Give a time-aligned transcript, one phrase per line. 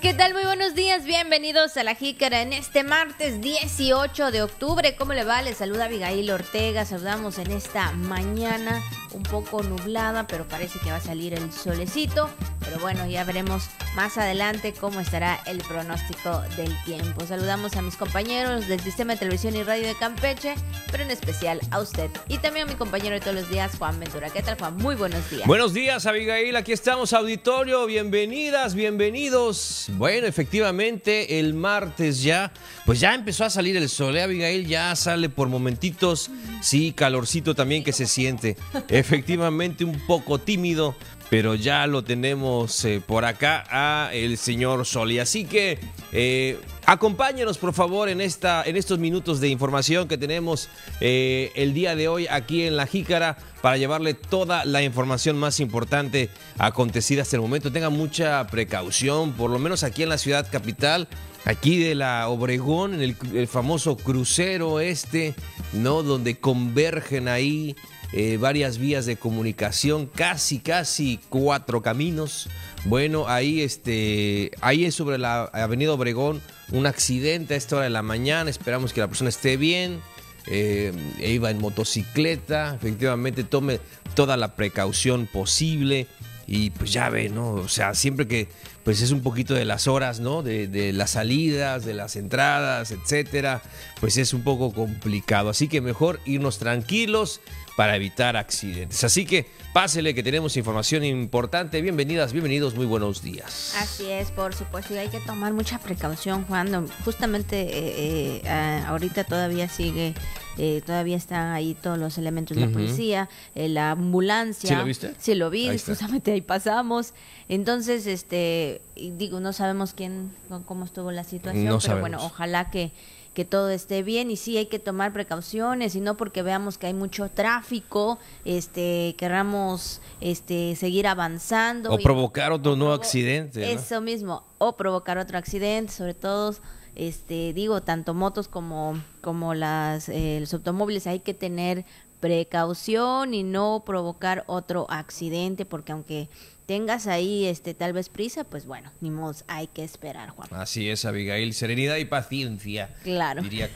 [0.00, 0.32] ¿Qué tal?
[0.32, 4.96] Muy buenos días, bienvenidos a La Jícara en este martes 18 de octubre.
[4.96, 5.42] ¿Cómo le va?
[5.42, 6.86] Les saluda Abigail Ortega.
[6.86, 8.80] Saludamos en esta mañana
[9.12, 12.30] un poco nublada, pero parece que va a salir el solecito.
[12.60, 17.26] Pero bueno, ya veremos más adelante cómo estará el pronóstico del tiempo.
[17.26, 20.54] Saludamos a mis compañeros del Sistema de Televisión y Radio de Campeche,
[20.90, 23.98] pero en especial a usted y también a mi compañero de todos los días, Juan
[23.98, 24.30] Ventura.
[24.30, 24.76] ¿Qué tal, Juan?
[24.76, 25.46] Muy buenos días.
[25.46, 26.54] Buenos días, Abigail.
[26.56, 27.86] Aquí estamos, auditorio.
[27.86, 29.86] Bienvenidas, bienvenidos.
[29.96, 32.52] Bueno, efectivamente, el martes ya,
[32.86, 34.66] pues ya empezó a salir el sol, ¿eh, Abigail?
[34.66, 36.30] Ya sale por momentitos.
[36.62, 38.56] Sí, calorcito también que se siente.
[38.88, 40.94] Efectivamente, un poco tímido,
[41.30, 45.12] pero ya lo tenemos eh, por acá a el señor Sol.
[45.12, 45.78] Y así que
[46.12, 50.68] eh, acompáñenos, por favor, en, esta, en estos minutos de información que tenemos
[51.00, 55.60] eh, el día de hoy aquí en La Jícara para llevarle toda la información más
[55.60, 57.70] importante acontecida hasta el momento.
[57.70, 61.06] Tenga mucha precaución, por lo menos aquí en la ciudad capital.
[61.44, 65.34] Aquí de la Obregón, en el, el famoso crucero este,
[65.72, 66.02] ¿no?
[66.02, 67.76] Donde convergen ahí
[68.12, 72.48] eh, varias vías de comunicación, casi, casi cuatro caminos.
[72.84, 76.40] Bueno, ahí, este, ahí es sobre la Avenida Obregón
[76.72, 78.50] un accidente a esta hora de la mañana.
[78.50, 80.00] Esperamos que la persona esté bien.
[80.46, 83.78] Eh, iba en motocicleta, efectivamente tome
[84.14, 86.06] toda la precaución posible
[86.46, 87.52] y pues ya ve, ¿no?
[87.52, 88.48] O sea, siempre que
[88.84, 90.42] pues es un poquito de las horas, ¿no?
[90.42, 93.62] De, de, las salidas, de las entradas, etcétera,
[94.00, 95.50] pues es un poco complicado.
[95.50, 97.40] Así que mejor irnos tranquilos
[97.76, 99.04] para evitar accidentes.
[99.04, 101.80] Así que pásele que tenemos información importante.
[101.80, 103.74] Bienvenidas, bienvenidos, muy buenos días.
[103.78, 106.88] Así es, por supuesto, y hay que tomar mucha precaución, Juan.
[107.04, 110.14] Justamente eh, eh, ahorita todavía sigue
[110.62, 114.68] eh, todavía están ahí todos los elementos de la policía, eh, la ambulancia.
[114.68, 115.14] ¿Sí lo viste?
[115.18, 117.14] Sí lo vi, ahí justamente ahí pasamos.
[117.50, 120.30] Entonces, este, digo, no sabemos quién,
[120.66, 122.00] cómo estuvo la situación, no pero sabemos.
[122.00, 122.92] bueno, ojalá que
[123.34, 126.88] que todo esté bien y sí hay que tomar precauciones y no porque veamos que
[126.88, 133.02] hay mucho tráfico, este, querramos este seguir avanzando o y, provocar otro o nuevo provo
[133.02, 133.60] accidente.
[133.60, 133.66] ¿no?
[133.80, 136.56] Eso mismo, o provocar otro accidente, sobre todo
[136.96, 141.84] este digo tanto motos como como las eh, los automóviles hay que tener
[142.18, 146.28] precaución y no provocar otro accidente porque aunque
[146.70, 150.48] tengas ahí este tal vez prisa pues bueno ni modo hay que esperar Juan.
[150.52, 151.52] Así es Abigail.
[151.52, 153.42] Serenidad y paciencia claro.
[153.42, 153.68] diría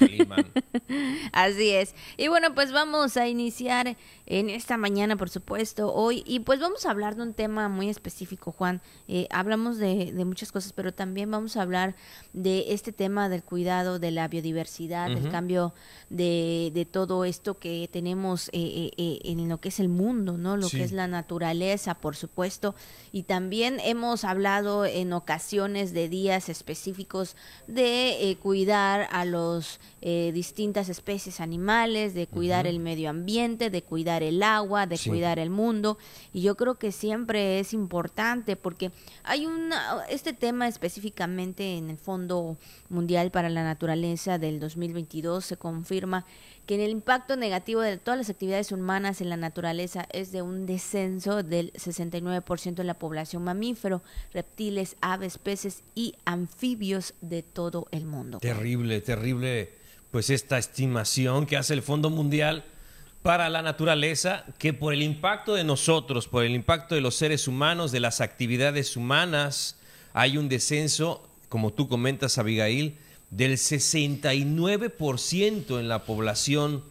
[1.33, 1.93] así es.
[2.17, 3.97] Y bueno pues vamos a iniciar
[4.27, 6.23] en esta mañana por supuesto hoy.
[6.25, 8.81] Y pues vamos a hablar de un tema muy específico Juan.
[9.09, 11.97] Eh, hablamos de, de, muchas cosas pero también vamos a hablar
[12.33, 15.21] de este tema del cuidado de la biodiversidad uh -huh.
[15.21, 15.75] del cambio
[16.11, 20.57] de, de, todo esto que tenemos eh, eh, en lo que es el mundo no
[20.57, 20.77] lo sí.
[20.77, 22.77] que es la naturaleza por supuesto
[23.13, 27.37] y también hemos hablado en ocasiones de días específicos
[27.69, 32.73] de eh, cuidar a los eh, distintas especies animales, de cuidar uh -huh.
[32.73, 35.09] el medio ambiente, de cuidar el agua, de sí.
[35.09, 35.97] cuidar el mundo
[36.35, 38.91] y yo creo que siempre es importante porque
[39.23, 42.59] hay una este tema específicamente en el Fondo
[42.91, 46.27] Mundial para la Naturaleza del 2022 se confirma
[46.67, 50.43] que en el impacto negativo de todas las actividades humanas en la naturaleza es de
[50.43, 54.03] un descenso del 69% en la población mamífero,
[54.35, 58.39] reptiles, aves, peces y anfibios de todo el mundo.
[58.39, 59.71] Terrible, terrible,
[60.15, 62.65] pues esta estimación que hace el Fondo Mundial
[63.23, 67.49] para la naturaleza, que por el impacto de nosotros, por el impacto de los seres
[67.49, 69.77] humanos, de las actividades humanas,
[70.13, 72.97] hay un descenso, como tú comentas, Abigail,
[73.31, 76.85] del 69% en la población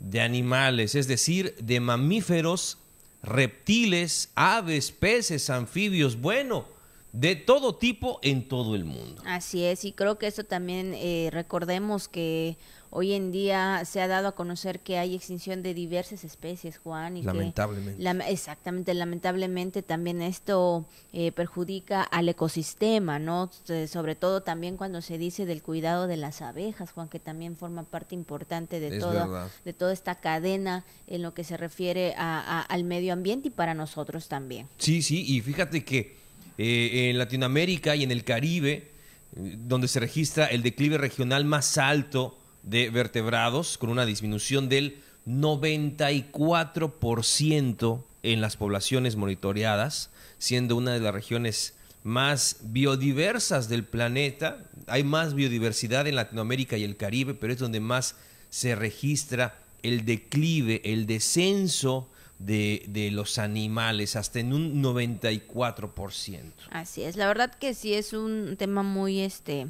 [0.00, 2.78] de animales, es decir, de mamíferos,
[3.22, 6.66] reptiles, aves, peces, anfibios, bueno,
[7.12, 9.22] de todo tipo en todo el mundo.
[9.24, 12.58] Así es, y creo que eso también eh, recordemos que
[12.90, 17.16] hoy en día se ha dado a conocer que hay extinción de diversas especies, Juan.
[17.16, 17.98] Y lamentablemente.
[17.98, 23.50] Que, la, exactamente, lamentablemente también esto eh, perjudica al ecosistema, ¿no?
[23.88, 27.82] Sobre todo también cuando se dice del cuidado de las abejas, Juan, que también forma
[27.84, 32.62] parte importante de, toda, de toda esta cadena en lo que se refiere a, a,
[32.62, 34.68] al medio ambiente y para nosotros también.
[34.78, 36.25] Sí, sí, y fíjate que
[36.58, 38.90] eh, en Latinoamérica y en el Caribe, eh,
[39.58, 48.04] donde se registra el declive regional más alto de vertebrados, con una disminución del 94%
[48.22, 54.64] en las poblaciones monitoreadas, siendo una de las regiones más biodiversas del planeta.
[54.86, 58.14] Hay más biodiversidad en Latinoamérica y el Caribe, pero es donde más
[58.48, 66.52] se registra el declive, el descenso de, de los animales, hasta en un 94%.
[66.70, 69.66] Así es, la verdad que sí es un tema muy, este,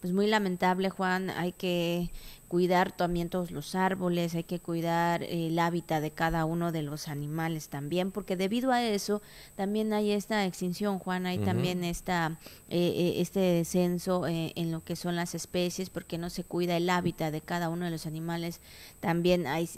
[0.00, 1.30] pues muy lamentable, Juan.
[1.30, 2.10] Hay que
[2.50, 7.06] cuidar también todos los árboles, hay que cuidar el hábitat de cada uno de los
[7.06, 9.22] animales también, porque debido a eso
[9.54, 14.82] también hay esta extinción, Juan, hay también esta, eh, eh, este descenso eh, en lo
[14.82, 18.04] que son las especies, porque no se cuida el hábitat de cada uno de los
[18.04, 18.60] animales,
[18.98, 19.70] también hay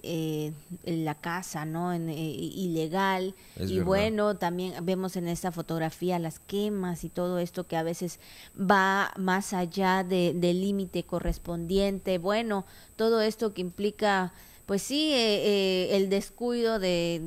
[0.86, 1.92] la caza, ¿no?
[1.92, 7.76] En, ilegal, y bueno, también vemos en esta fotografía las quemas y todo esto que
[7.76, 8.18] a veces
[8.58, 12.61] va más allá de, del límite correspondiente, bueno,
[12.96, 14.32] todo esto que implica,
[14.66, 17.20] pues sí, eh, eh, el descuido de,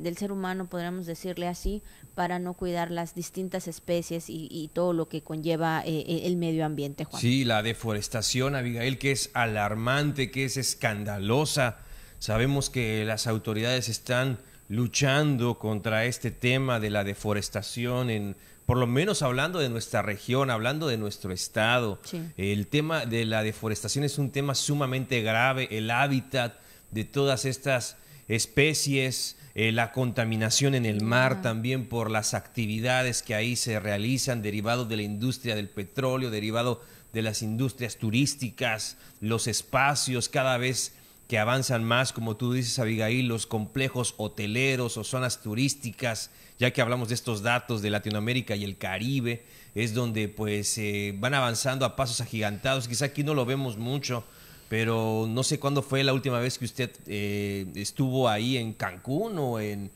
[0.00, 1.82] del ser humano, podríamos decirle así,
[2.14, 7.04] para no cuidar las distintas especies y, todo lo que conlleva eh, el medio ambiente,
[7.04, 7.20] Juan.
[7.20, 11.78] Sí, la deforestación, Abigail, que es alarmante, que es escandalosa.
[12.18, 14.38] Sabemos que las autoridades están
[14.68, 20.50] luchando contra este tema de la deforestación en por lo menos hablando de nuestra región,
[20.50, 22.00] hablando de nuestro estado,
[22.36, 26.54] el tema de la deforestación es un tema sumamente grave, el hábitat
[26.90, 27.96] de todas estas
[28.28, 34.42] especies, eh, la contaminación en el mar también por las actividades que ahí se realizan
[34.42, 36.80] derivado de la industria del petróleo, derivado
[37.12, 40.94] de las industrias turísticas, los espacios cada vez
[41.28, 46.82] que avanzan más, como tú dices, Abigail, los complejos hoteleros o zonas turísticas, ya que
[46.82, 49.44] hablamos de estos datos de Latinoamérica y el Caribe,
[49.74, 52.88] es donde pues eh, van avanzando a pasos agigantados.
[52.88, 54.24] Quizá aquí no lo vemos mucho,
[54.68, 59.38] pero no sé cuándo fue la última vez que usted eh, estuvo ahí en Cancún
[59.38, 59.90] o en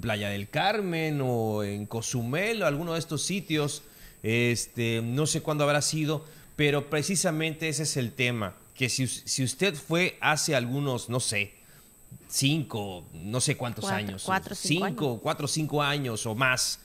[0.00, 3.82] Playa del Carmen o en Cozumel o alguno de estos sitios.
[4.22, 6.24] Este, no sé cuándo habrá sido,
[6.56, 11.52] pero precisamente ese es el tema que si, si usted fue hace algunos, no sé,
[12.28, 16.78] cinco, no sé cuántos años, cuatro, cinco, cinco cuatro o cinco años o más,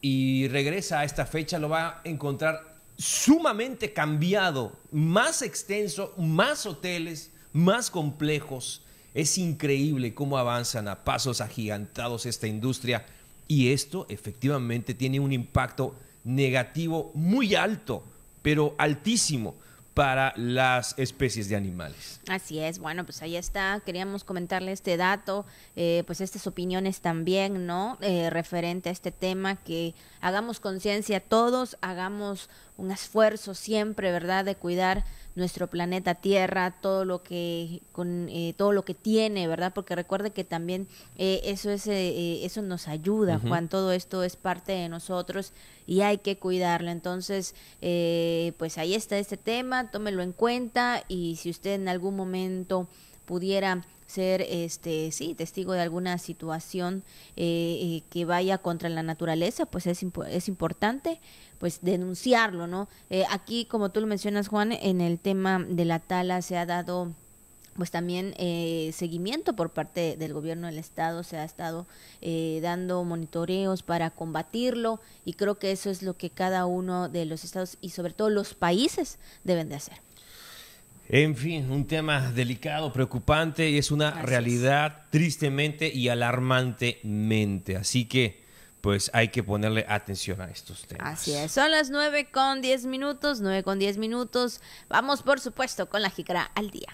[0.00, 7.30] y regresa a esta fecha, lo va a encontrar sumamente cambiado, más extenso, más hoteles,
[7.52, 8.80] más complejos.
[9.12, 13.04] Es increíble cómo avanzan a pasos agigantados esta industria
[13.46, 15.94] y esto efectivamente tiene un impacto
[16.24, 18.02] negativo muy alto,
[18.40, 19.54] pero altísimo
[19.96, 22.20] para las especies de animales.
[22.28, 27.64] Así es, bueno, pues ahí está, queríamos comentarle este dato, eh, pues estas opiniones también,
[27.64, 27.96] ¿no?
[28.02, 34.54] Eh, referente a este tema, que hagamos conciencia todos, hagamos un esfuerzo siempre, ¿verdad?, de
[34.54, 35.04] cuidar
[35.36, 39.72] nuestro planeta Tierra, todo lo que con eh, todo lo que tiene, ¿verdad?
[39.74, 43.68] Porque recuerde que también eh, eso es eh, eso nos ayuda, Juan.
[43.68, 45.52] Todo esto es parte de nosotros
[45.86, 46.90] y hay que cuidarlo.
[46.90, 47.54] Entonces,
[48.58, 52.88] pues ahí está este tema, tómelo en cuenta y si usted en algún momento
[53.26, 57.02] pudiera ser este sí testigo de alguna situación
[57.34, 61.20] que vaya contra la naturaleza pues es, es importante
[61.58, 62.88] pues denunciarlo, ¿no?
[63.10, 66.66] Eh, aquí, como tú lo mencionas, Juan, en el tema de la tala se ha
[66.66, 67.12] dado
[67.76, 71.86] pues también eh, seguimiento por parte del gobierno del estado se ha estado
[72.22, 77.26] eh, dando monitoreos para combatirlo y creo que eso es lo que cada uno de
[77.26, 80.05] los estados y sobre todo los países deben de hacer.
[81.08, 87.76] En fin, un tema delicado, preocupante y es una realidad tristemente y alarmantemente.
[87.76, 88.44] Así que
[88.80, 91.20] pues hay que ponerle atención a estos temas.
[91.20, 94.60] Así es, son las 9 con 10 minutos, 9 con 10 minutos.
[94.88, 96.88] Vamos, por supuesto, con la jícara al día.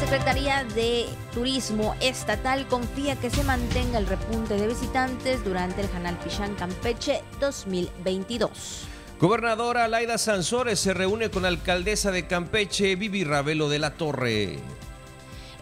[0.00, 6.18] Secretaría de Turismo Estatal confía que se mantenga el repunte de visitantes durante el Canal
[6.18, 8.95] Pichán Campeche 2022.
[9.18, 14.58] Gobernadora Laida Sansores se reúne con la alcaldesa de Campeche, Vivi Ravelo de la Torre.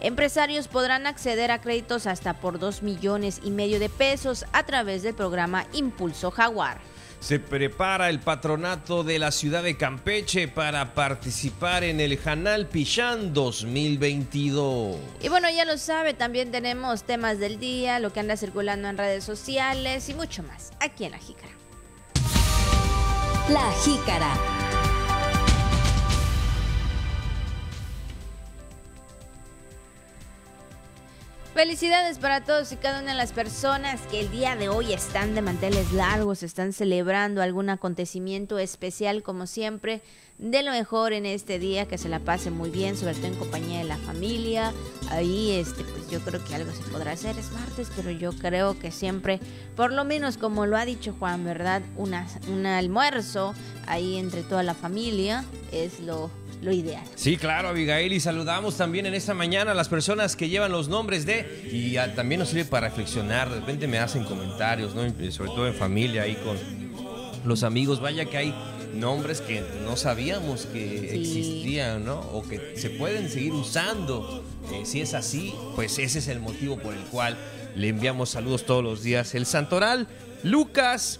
[0.01, 5.03] Empresarios podrán acceder a créditos hasta por 2 millones y medio de pesos a través
[5.03, 6.81] del programa Impulso Jaguar.
[7.21, 13.33] Se prepara el patronato de la ciudad de Campeche para participar en el Janal Pichán
[13.33, 14.97] 2022.
[15.21, 18.97] Y bueno, ya lo sabe, también tenemos temas del día, lo que anda circulando en
[18.97, 21.64] redes sociales y mucho más aquí en La Jícara.
[23.49, 24.33] La Jícara.
[31.53, 35.35] Felicidades para todos y cada una de las personas que el día de hoy están
[35.35, 40.01] de manteles largos, están celebrando algún acontecimiento especial como siempre.
[40.37, 43.35] De lo mejor en este día, que se la pase muy bien, sobre todo en
[43.35, 44.73] compañía de la familia.
[45.09, 48.77] Ahí, este, pues yo creo que algo se podrá hacer, es martes, pero yo creo
[48.77, 49.39] que siempre,
[49.77, 51.81] por lo menos como lo ha dicho Juan, ¿verdad?
[51.95, 53.53] Una, un almuerzo
[53.87, 56.29] ahí entre toda la familia es lo
[56.61, 57.03] lo ideal.
[57.15, 60.87] Sí, claro, Abigail, y saludamos también en esta mañana a las personas que llevan los
[60.87, 65.01] nombres de, y también nos sirve para reflexionar, de repente me hacen comentarios, ¿no?
[65.31, 66.57] sobre todo en familia, ahí con
[67.45, 68.55] los amigos, vaya que hay
[68.95, 72.19] nombres que no sabíamos que existían, ¿no?
[72.19, 74.43] O que se pueden seguir usando.
[74.73, 77.37] Eh, si es así, pues ese es el motivo por el cual
[77.75, 79.35] le enviamos saludos todos los días.
[79.35, 80.07] El Santoral,
[80.43, 81.19] Lucas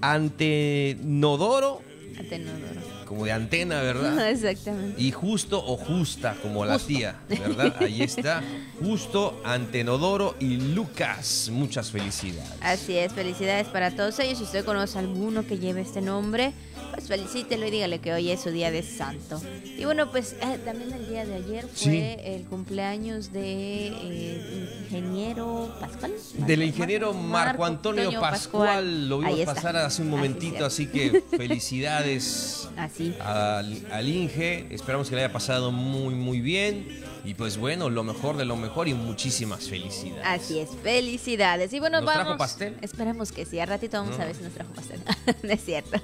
[0.00, 1.82] Antenodoro.
[2.18, 4.30] Antenodoro como de antena, ¿verdad?
[4.30, 5.02] Exactamente.
[5.02, 7.74] Y justo o justa, como la tía, ¿verdad?
[7.80, 8.40] Ahí está,
[8.80, 11.50] justo, Antenodoro y Lucas.
[11.52, 12.52] Muchas felicidades.
[12.60, 14.38] Así es, felicidades para todos ellos.
[14.38, 16.52] Si usted conoce alguno que lleve este nombre,
[16.90, 19.40] pues felicítelo y dígale que hoy es su día de santo.
[19.76, 25.74] Y bueno, pues eh, también el día de ayer fue el cumpleaños de eh, ingeniero
[25.80, 26.12] Pascual.
[26.46, 29.08] Del ingeniero Marco, Antonio, Pascual.
[29.08, 33.14] Lo vimos pasar hace un momentito, así, que felicidades así.
[33.20, 34.66] Al, al Inge.
[34.70, 36.86] Esperamos que le haya pasado muy, muy bien.
[37.24, 40.24] Y pues bueno, lo mejor de lo mejor y muchísimas felicidades.
[40.24, 41.72] Así es, felicidades.
[41.72, 42.22] Y bueno, ¿Nos vamos.
[42.24, 42.76] trajo pastel?
[42.80, 43.58] Esperamos que sí.
[43.60, 45.00] A ratito vamos a ver si nos trajo pastel.
[45.42, 46.00] no es cierto.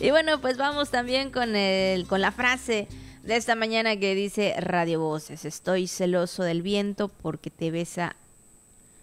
[0.00, 2.88] Y bueno, pues vamos también con el, con la frase
[3.22, 5.44] de esta mañana que dice Radio Voces.
[5.44, 8.16] Estoy celoso del viento porque te besa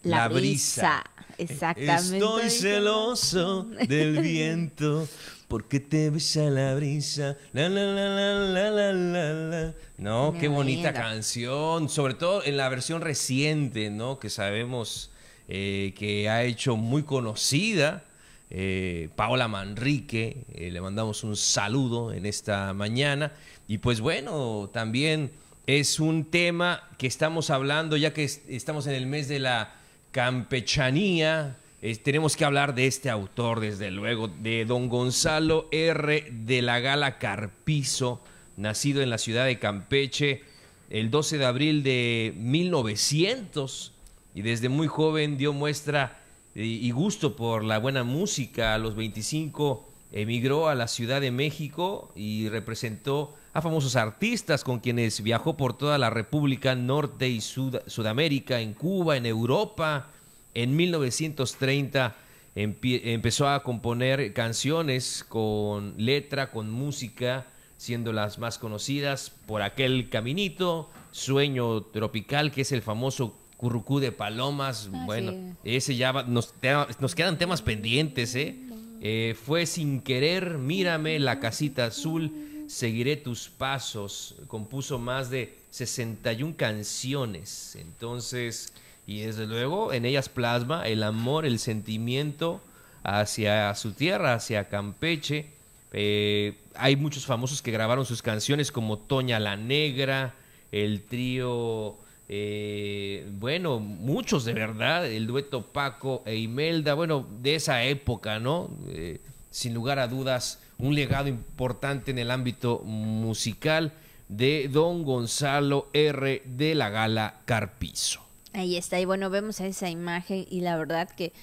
[0.03, 1.03] la, brisa.
[1.37, 2.17] Exactamente.
[2.17, 5.07] Estoy celoso del viento
[5.49, 7.35] porque te besa la brisa.
[7.51, 11.89] La, la, la, la, la, la, No, qué bonita canción.
[11.89, 14.19] Sobre todo en la versión reciente, ¿no?
[14.19, 15.11] Que sabemos
[15.47, 18.05] eh, que ha hecho muy conocida.
[18.51, 23.33] Eh, Paola Manrique, eh, le mandamos un saludo en esta mañana.
[23.67, 25.31] Y pues bueno, también
[25.65, 29.73] es un tema que estamos hablando, ya que estamos en el mes de la
[30.11, 31.57] campechanía,
[32.03, 36.27] tenemos que hablar de este autor, desde luego, de don Gonzalo R.
[36.29, 38.21] de la Gala Carpizo,
[38.57, 40.43] nacido en la ciudad de Campeche
[40.89, 43.93] el 12 de abril de 1900
[44.33, 46.21] y desde muy joven dio muestra
[46.53, 48.73] y gusto por la buena música.
[48.73, 54.79] A los 25 emigró a la Ciudad de México y representó a famosos artistas con
[54.79, 60.09] quienes viajó por toda la República Norte y Sudamérica, en Cuba, en Europa
[60.53, 62.15] en 1930
[62.55, 70.89] empezó a componer canciones con letra, con música, siendo las más conocidas por aquel caminito,
[71.11, 74.89] Sueño Tropical, que es el famoso Currucú de Palomas.
[74.93, 76.53] Ah, bueno, ese ya nos,
[76.99, 78.57] nos, quedan temas pendientes, ¿eh?
[79.01, 79.35] ¿eh?
[79.45, 84.35] Fue sin querer, mírame la casita azul, seguiré tus pasos.
[84.47, 87.77] Compuso más de 61 canciones.
[87.79, 88.73] Entonces,
[89.09, 92.61] y desde luego en ellas plasma el amor, el sentimiento
[93.01, 95.47] hacia su tierra, hacia Campeche.
[95.93, 100.35] Eh, hay muchos famosos que grabaron sus canciones como Toña la Negra,
[100.71, 101.97] el trío,
[102.27, 108.69] eh, bueno, muchos de verdad, el dueto Paco e Imelda, bueno, de esa época, ¿no?
[108.89, 113.91] Eh, sin lugar a dudas, un legado importante en el ámbito musical
[114.27, 116.43] de don Gonzalo R.
[116.45, 118.28] de la Gala Carpizo.
[118.53, 121.33] Ahí está, y bueno, vemos esa imagen y la verdad que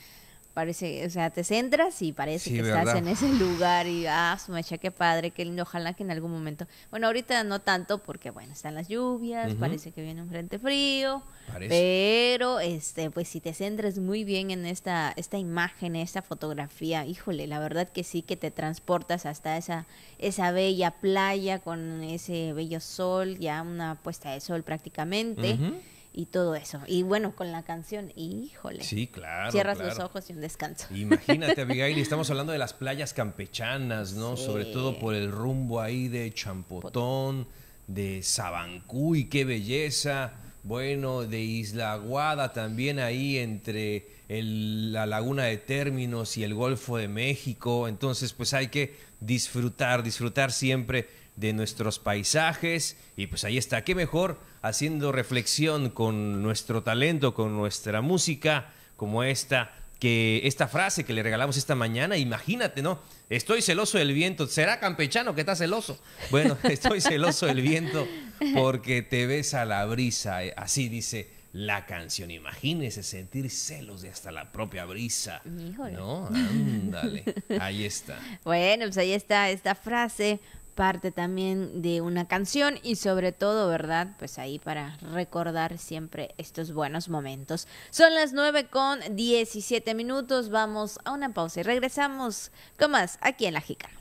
[0.55, 4.53] parece, o sea, te centras y parece que estás en ese lugar y, ah, su
[4.53, 8.31] mecha, qué padre, qué lindo, ojalá que en algún momento, bueno, ahorita no tanto porque,
[8.31, 11.23] bueno, están las lluvias, parece que viene un frente frío,
[11.69, 17.47] pero, este, pues si te centras muy bien en esta, esta imagen, esta fotografía, híjole,
[17.47, 19.87] la verdad que sí que te transportas hasta esa,
[20.19, 25.59] esa bella playa con ese bello sol, ya una puesta de sol prácticamente
[26.17, 26.81] y todo eso.
[26.87, 28.83] Y bueno, con la canción, híjole.
[28.83, 29.53] Sí, claro.
[29.53, 30.87] Cierras los ojos y un descanso.
[30.95, 34.39] Imagínate, Abigail, estamos hablando de las playas campechanas, ¿no?
[34.39, 37.47] Sobre todo por el rumbo ahí de Champotón,
[37.87, 40.33] de Sabancuy, qué belleza.
[40.63, 47.09] Bueno, de Isla Aguada también ahí entre la laguna de términos y el Golfo de
[47.09, 47.89] México.
[47.89, 52.97] Entonces, pues hay que disfrutar, disfrutar siempre de nuestros paisajes.
[53.17, 59.23] Y pues ahí está, qué mejor haciendo reflexión con nuestro talento, con nuestra música, como
[59.23, 63.01] esta, que esta frase que le regalamos esta mañana, imagínate, ¿no?
[63.29, 64.47] Estoy celoso del viento.
[64.47, 65.99] ¿Será campechano que está celoso?
[66.31, 68.07] Bueno, estoy celoso del viento
[68.55, 70.39] porque te ves a la brisa.
[70.57, 72.31] Así dice la canción.
[72.31, 75.41] Imagínese sentir celos de hasta la propia brisa.
[75.45, 76.29] ¿No?
[76.29, 77.25] Ándale.
[77.61, 78.19] Ahí está.
[78.45, 80.39] Bueno, pues ahí está esta frase
[80.77, 84.15] parte también de una canción y sobre todo, ¿verdad?
[84.19, 87.67] Pues ahí para recordar siempre estos buenos momentos.
[87.91, 93.47] Son las 9 con 17 minutos, vamos a una pausa y regresamos con más aquí
[93.47, 93.96] en La Jica.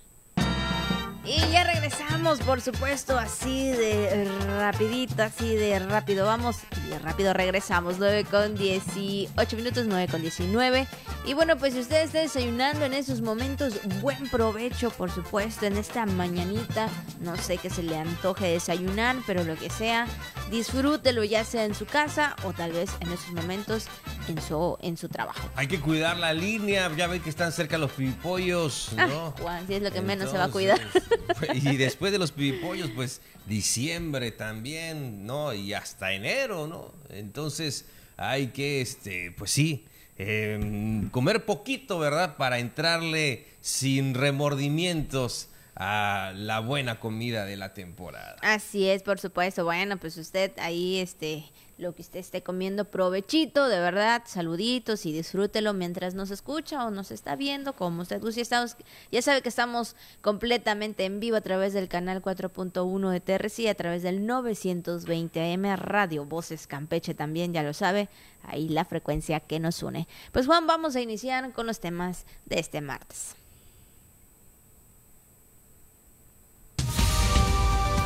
[1.25, 4.29] Y ya regresamos, por supuesto, así de
[4.59, 6.25] rapidito, así de rápido.
[6.27, 7.95] Vamos, y de rápido regresamos.
[7.97, 10.87] 9 con 18 minutos, 9 con 19.
[11.25, 15.77] Y bueno, pues si usted está desayunando en esos momentos, buen provecho, por supuesto, en
[15.77, 16.89] esta mañanita.
[17.21, 20.05] No sé qué se le antoje desayunar, pero lo que sea,
[20.51, 23.87] disfrútelo ya sea en su casa o tal vez en esos momentos
[24.27, 25.49] en su, en su trabajo.
[25.55, 29.31] Hay que cuidar la línea, ya ven que están cerca los pipollos, Ah, ¿no?
[29.41, 30.79] Juan, si es lo que menos se va a cuidar.
[31.53, 35.53] Y después de los pipollos, pues diciembre también, ¿no?
[35.53, 36.93] Y hasta enero, ¿no?
[37.09, 37.85] Entonces
[38.17, 39.85] hay que, este, pues sí,
[40.17, 42.37] eh, comer poquito, ¿verdad?
[42.37, 48.37] Para entrarle sin remordimientos a la buena comida de la temporada.
[48.41, 49.65] Así es, por supuesto.
[49.65, 51.43] Bueno, pues usted ahí, este,
[51.77, 56.91] lo que usted esté comiendo, provechito, de verdad, saluditos y disfrútelo mientras nos escucha o
[56.91, 58.41] nos está viendo, como usted guste.
[58.41, 58.77] Estamos,
[59.11, 63.75] ya sabe que estamos completamente en vivo a través del canal 4.1 de TRC, a
[63.75, 68.07] través del 920 AM Radio Voces Campeche también, ya lo sabe,
[68.43, 70.07] ahí la frecuencia que nos une.
[70.31, 73.35] Pues Juan, vamos a iniciar con los temas de este martes.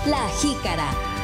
[0.07, 1.18] La Jícara.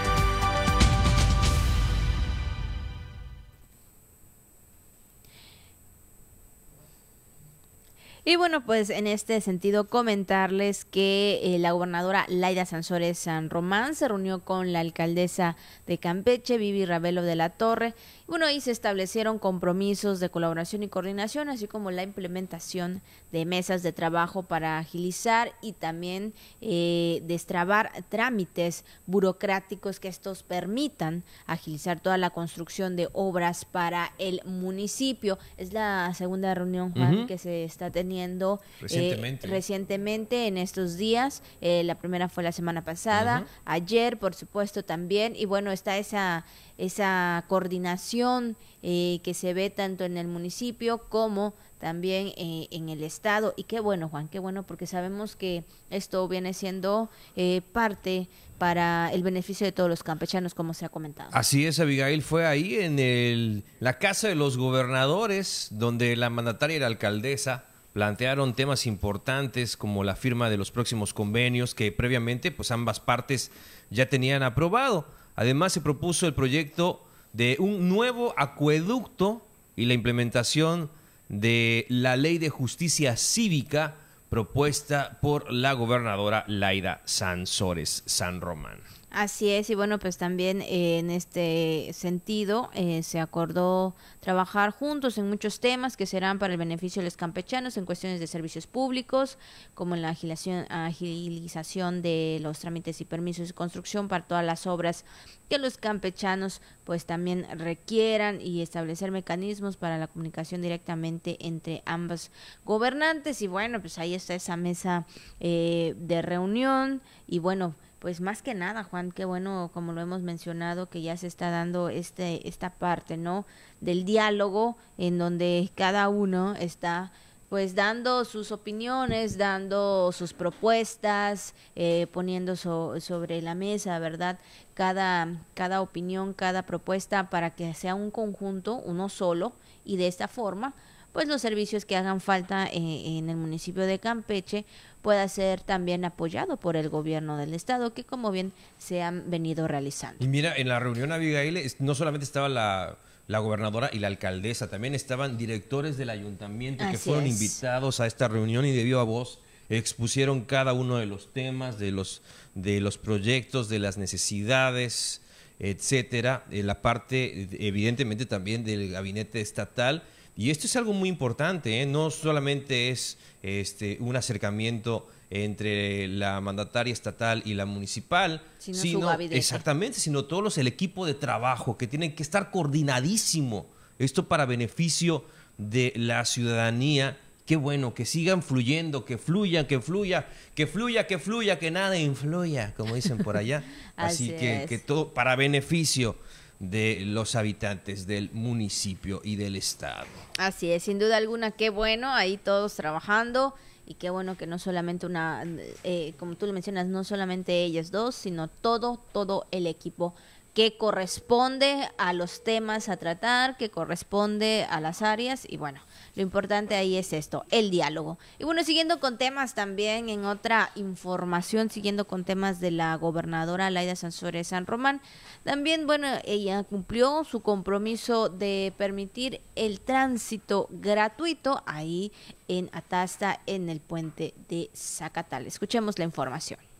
[8.28, 13.94] Y bueno, pues en este sentido comentarles que eh, la gobernadora Laida Sansores San Román
[13.94, 15.56] se reunió con la alcaldesa
[15.86, 17.94] de Campeche, Vivi Ravelo de la Torre.
[18.24, 23.46] Y bueno, ahí se establecieron compromisos de colaboración y coordinación, así como la implementación de
[23.46, 32.00] mesas de trabajo para agilizar y también eh, destrabar trámites burocráticos que estos permitan agilizar
[32.00, 35.38] toda la construcción de obras para el municipio.
[35.58, 39.48] Es la segunda reunión, Juan, que se está teniendo eh, Recientemente.
[39.48, 41.44] recientemente en estos días.
[41.62, 45.36] Eh, la primera fue la semana pasada, ayer, por supuesto, también.
[45.36, 46.46] Y bueno, está esa,
[46.78, 53.04] esa coordinación eh, que se ve tanto en el municipio como también eh, en el
[53.04, 53.54] estado.
[53.58, 59.12] Y qué bueno, Juan, qué bueno, porque sabemos que esto viene siendo eh, parte para
[59.14, 61.30] el beneficio de todos los campechanos, como se ha comentado.
[61.34, 66.78] Así es, Abigail, fue ahí en el, la Casa de los Gobernadores, donde la mandataria
[66.78, 72.52] y la alcaldesa plantearon temas importantes como la firma de los próximos convenios que previamente
[72.52, 73.52] pues ambas partes
[73.90, 75.08] ya tenían aprobado.
[75.38, 80.90] Además se propuso el proyecto de un nuevo acueducto y la implementación
[81.30, 83.96] de la ley de justicia cívica
[84.28, 88.80] propuesta por la gobernadora Laida Sansores San Román.
[89.16, 95.18] Así es, y bueno, pues también eh, en este sentido eh, se acordó trabajar juntos
[95.18, 98.68] en muchos temas que serán para el beneficio de los campechanos en cuestiones de servicios
[98.68, 99.38] públicos,
[99.74, 105.06] como en la agilización, de los trámites y permisos de construcción para todas las obras
[105.48, 112.32] que los campechanos pues también requieran y establecer mecanismos para la comunicación directamente entre ambos
[112.66, 113.42] gobernantes.
[113.42, 115.06] Y bueno pues ahí está esa mesa
[115.40, 117.02] eh, de reunión.
[117.28, 117.76] Y bueno
[118.06, 121.50] pues más que nada, Juan, qué bueno, como lo hemos mencionado, que ya se está
[121.50, 123.48] dando este, esta parte, ¿no?
[123.82, 127.12] Del diálogo en donde cada uno está
[127.50, 134.38] pues dando sus opiniones, dando sus propuestas, eh, poniendo so- sobre la mesa, ¿verdad?
[134.76, 140.28] Cada, cada opinión, cada propuesta para que sea un conjunto, uno solo, y de esta
[140.28, 140.76] forma,
[141.16, 144.66] pues los servicios que hagan falta eh, en el municipio de Campeche
[145.02, 149.66] pueda ser también apoyado por el gobierno del estado, que como bien se han venido
[149.66, 150.22] realizando.
[150.22, 152.98] Y mira, en la reunión Abigail no solamente estaba la,
[153.28, 157.42] la gobernadora y la alcaldesa, también estaban directores del ayuntamiento que fueron es.
[157.42, 161.92] invitados a esta reunión y de viva voz expusieron cada uno de los temas, de
[161.92, 162.24] los,
[162.56, 165.22] de los proyectos, de las necesidades,
[165.60, 170.04] etcétera, eh, la parte evidentemente también del gabinete estatal.
[170.38, 171.86] Y esto es algo muy importante, ¿eh?
[171.86, 180.00] no solamente es este, un acercamiento entre la mandataria estatal y la municipal, Sino exactamente,
[180.00, 183.68] sino todos los, el equipo de trabajo que tienen que estar coordinadísimo.
[183.98, 185.24] Esto para beneficio
[185.58, 187.18] de la ciudadanía.
[187.46, 191.98] Qué bueno, que sigan fluyendo, que fluya, que fluya, que fluya, que fluya, que nada
[191.98, 193.64] influya, como dicen por allá.
[193.96, 194.70] Así, Así que, es.
[194.70, 196.18] que todo para beneficio
[196.60, 200.06] de los habitantes del municipio y del estado.
[200.38, 204.58] Así es, sin duda alguna, qué bueno, ahí todos trabajando y qué bueno que no
[204.58, 205.44] solamente una,
[205.84, 210.16] eh, como tú lo mencionas, no solamente ellas dos, sino todo, todo el equipo
[210.54, 215.82] que corresponde a los temas a tratar, que corresponde a las áreas y bueno,
[216.16, 218.18] lo importante ahí es esto, el diálogo.
[218.40, 223.70] Y bueno, siguiendo con temas también, en otra información, siguiendo con temas de la gobernadora
[223.70, 225.02] Laida Sansores San Román,
[225.44, 232.12] también, bueno, ella cumplió su compromiso de permitir el tránsito gratuito ahí
[232.48, 235.46] en Atasta, en el puente de Zacatal.
[235.48, 236.75] Escuchemos la información.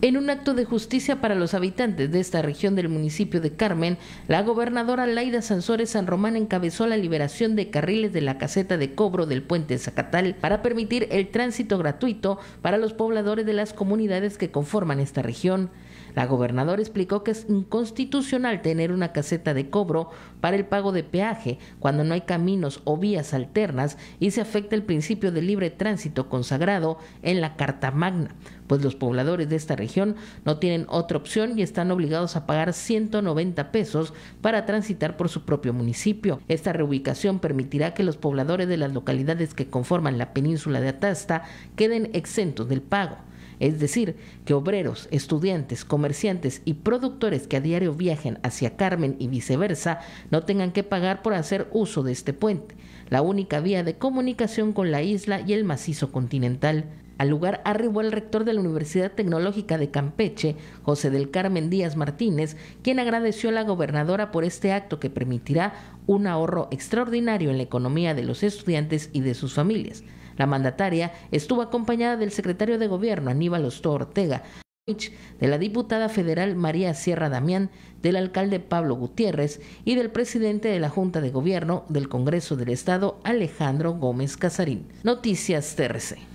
[0.00, 3.96] En un acto de justicia para los habitantes de esta región del municipio de Carmen,
[4.28, 8.94] la gobernadora Laida Sansores San Román encabezó la liberación de carriles de la caseta de
[8.94, 14.36] cobro del puente Zacatal para permitir el tránsito gratuito para los pobladores de las comunidades
[14.36, 15.70] que conforman esta región.
[16.14, 21.02] La gobernadora explicó que es inconstitucional tener una caseta de cobro para el pago de
[21.02, 25.70] peaje cuando no hay caminos o vías alternas y se afecta el principio de libre
[25.70, 28.34] tránsito consagrado en la Carta Magna,
[28.66, 32.72] pues los pobladores de esta región no tienen otra opción y están obligados a pagar
[32.72, 36.40] 190 pesos para transitar por su propio municipio.
[36.48, 41.44] Esta reubicación permitirá que los pobladores de las localidades que conforman la península de Atasta
[41.76, 43.16] queden exentos del pago
[43.60, 49.28] es decir, que obreros, estudiantes, comerciantes y productores que a diario viajen hacia Carmen y
[49.28, 50.00] viceversa
[50.30, 52.74] no tengan que pagar por hacer uso de este puente,
[53.10, 56.86] la única vía de comunicación con la isla y el macizo continental.
[57.16, 61.96] Al lugar arribó el rector de la Universidad Tecnológica de Campeche, José del Carmen Díaz
[61.96, 65.74] Martínez, quien agradeció a la gobernadora por este acto que permitirá
[66.06, 70.02] un ahorro extraordinario en la economía de los estudiantes y de sus familias.
[70.36, 74.42] La mandataria estuvo acompañada del secretario de Gobierno Aníbal Osto Ortega,
[74.86, 77.70] de la diputada federal María Sierra Damián,
[78.02, 82.68] del alcalde Pablo Gutiérrez y del presidente de la Junta de Gobierno del Congreso del
[82.68, 84.88] Estado Alejandro Gómez Casarín.
[85.02, 86.33] Noticias TRC.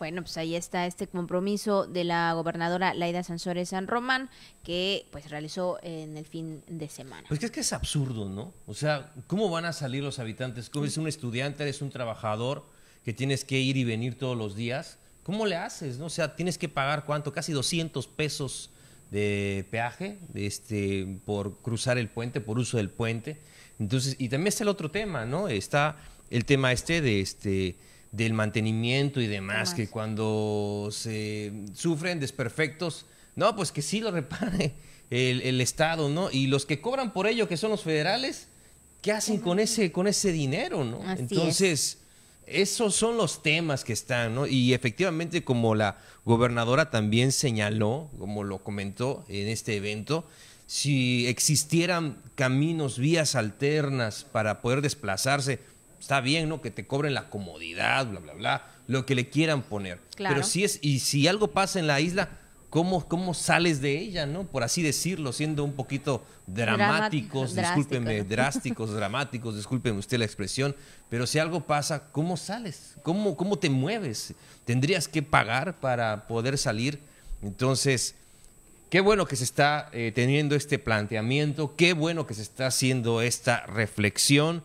[0.00, 4.30] Bueno, pues ahí está este compromiso de la gobernadora Laida Sansores San Román
[4.64, 7.28] que pues realizó en el fin de semana.
[7.28, 8.54] Pues que es que es absurdo, ¿no?
[8.66, 10.70] O sea, ¿cómo van a salir los habitantes?
[10.70, 12.64] ¿Cómo eres un estudiante, eres un trabajador
[13.04, 14.98] que tienes que ir y venir todos los días?
[15.22, 16.06] ¿Cómo le haces, no?
[16.06, 17.34] O sea, tienes que pagar cuánto?
[17.34, 18.70] Casi 200 pesos
[19.10, 23.38] de peaje este, por cruzar el puente, por uso del puente.
[23.78, 25.48] Entonces, y también está el otro tema, ¿no?
[25.48, 25.98] Está
[26.30, 27.76] el tema este de este
[28.12, 34.74] del mantenimiento y demás, que cuando se sufren desperfectos, no, pues que sí lo repare
[35.10, 36.30] el, Estado, ¿no?
[36.30, 38.48] Y los que cobran por ello, que son los federales,
[39.02, 41.00] ¿qué hacen con ese, con ese dinero, no?
[41.12, 41.98] Entonces,
[42.46, 44.46] esos son los temas que están, ¿no?
[44.46, 50.26] Y efectivamente, como la gobernadora también señaló, como lo comentó en este evento,
[50.66, 55.58] si existieran caminos, vías alternas para poder desplazarse,
[56.00, 56.60] está bien, ¿no?
[56.60, 60.00] Que te cobren la comodidad, bla, bla, bla, lo que le quieran poner.
[60.16, 62.30] Pero si es, y si algo pasa en la isla,
[62.70, 64.44] ¿cómo, cómo sales de ella, ¿no?
[64.44, 70.74] Por así decirlo, siendo un poquito dramáticos, discúlpeme, drásticos, dramáticos, discúlpeme usted la expresión,
[71.10, 72.94] pero si algo pasa, ¿cómo sales?
[73.02, 74.34] ¿Cómo, cómo te mueves?
[74.64, 76.98] ¿Tendrías que pagar para poder salir?
[77.42, 78.14] Entonces,
[78.88, 83.20] qué bueno que se está eh, teniendo este planteamiento, qué bueno que se está haciendo
[83.20, 84.62] esta reflexión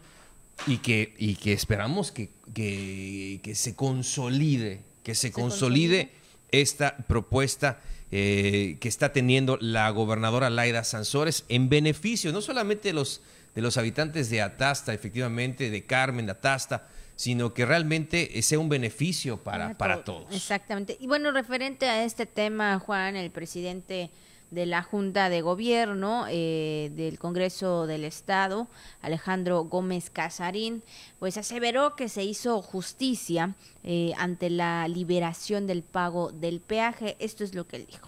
[0.68, 6.12] y que, y que esperamos que, que, se consolide, que se, consolide,
[6.52, 12.94] esta propuesta eh, que está teniendo la gobernadora Laida Sansores en beneficio no solamente de
[12.94, 13.22] los,
[13.56, 18.70] de los habitantes de Atasta, efectivamente, de Carmen, de Atasta, sino que realmente sea un
[18.70, 20.34] beneficio para, para todos.
[20.36, 20.98] Exactamente.
[21.00, 24.12] Y bueno, referente a este tema, Juan, el presidente
[24.56, 28.68] de la Junta de Gobierno eh, del Congreso del Estado,
[29.02, 30.82] Alejandro Gómez Casarín,
[31.20, 37.18] pues aseveró que se hizo justicia eh, ante la liberación del pago del peaje.
[37.20, 38.08] Esto es lo que él dijo.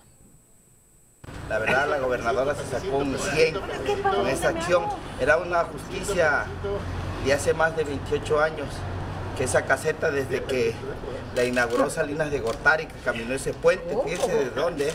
[1.50, 3.56] La verdad, la gobernadora se sacó un 100
[4.02, 4.86] con esa acción.
[5.20, 6.46] Era una justicia
[7.26, 8.68] de hace más de 28 años,
[9.38, 10.74] que esa caseta desde que
[11.38, 14.92] la inauguró Salinas de Gortari, que caminó ese puente, fíjense de dónde,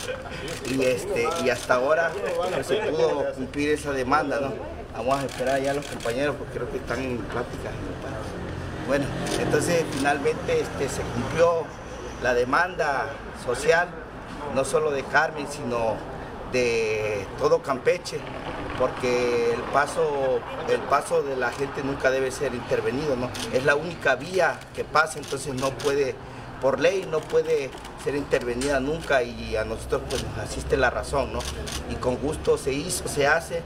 [0.69, 2.11] y, este, y hasta ahora
[2.53, 4.53] pues, se pudo cumplir esa demanda, ¿no?
[4.91, 7.69] Vamos a esperar ya a los compañeros porque creo que están en plática.
[8.87, 9.05] Bueno,
[9.39, 11.63] entonces finalmente este, se cumplió
[12.21, 13.05] la demanda
[13.45, 13.87] social,
[14.53, 15.95] no solo de Carmen, sino
[16.51, 18.19] de todo Campeche,
[18.77, 23.29] porque el paso, el paso de la gente nunca debe ser intervenido, ¿no?
[23.53, 26.15] Es la única vía que pasa, entonces no puede
[26.63, 27.69] por ley no puede
[28.05, 31.39] ser intervenida nunca y a nosotros pues nos asiste la razón, ¿no?
[31.91, 33.61] Y con gusto se hizo, se hace.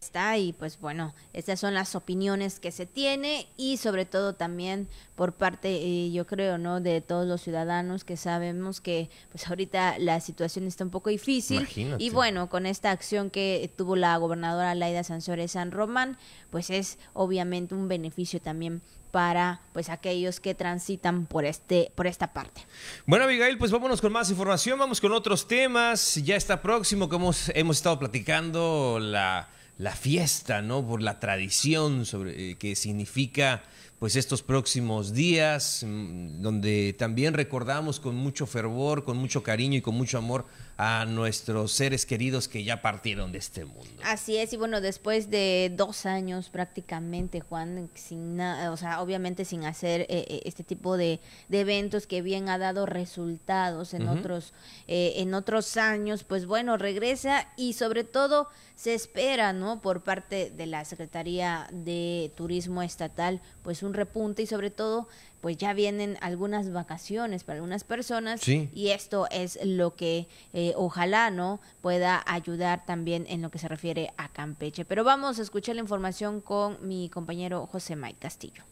[0.00, 4.88] está y pues bueno, estas son las opiniones que se tiene y sobre todo también
[5.14, 6.80] por parte, eh, yo creo, ¿no?
[6.80, 11.68] De todos los ciudadanos que sabemos que pues ahorita la situación está un poco difícil
[11.76, 16.18] y bueno, con esta acción que tuvo la gobernadora Laida Sansores San Román,
[16.50, 22.32] pues es obviamente un beneficio también para pues aquellos que transitan por este por esta
[22.32, 22.62] parte.
[23.06, 26.16] Bueno, Abigail, pues vámonos con más información, vamos con otros temas.
[26.16, 30.86] Ya está próximo, como hemos, estado platicando, la, la, fiesta, ¿no?
[30.86, 33.62] Por la tradición sobre eh, que significa
[34.00, 39.82] pues estos próximos días, mm, donde también recordamos con mucho fervor, con mucho cariño y
[39.82, 40.46] con mucho amor
[40.78, 44.02] a nuestros seres queridos que ya partieron de este mundo.
[44.02, 49.64] Así es, y bueno, después de dos años prácticamente, Juan, sin o sea, obviamente sin
[49.64, 54.54] hacer eh, eh, este tipo de, eventos que bien ha dado resultados en otros,
[54.88, 59.82] eh, en otros años, pues bueno, regresa y sobre todo se espera, ¿no?
[59.82, 65.08] Por parte de la Secretaría de Turismo Estatal, pues un repunte y sobre todo
[65.40, 71.30] pues ya vienen algunas vacaciones para algunas personas y esto es lo que eh, ojalá
[71.30, 74.84] no pueda ayudar también en lo que se refiere a Campeche.
[74.84, 78.69] Pero vamos a escuchar la información con mi compañero José Mike Castillo.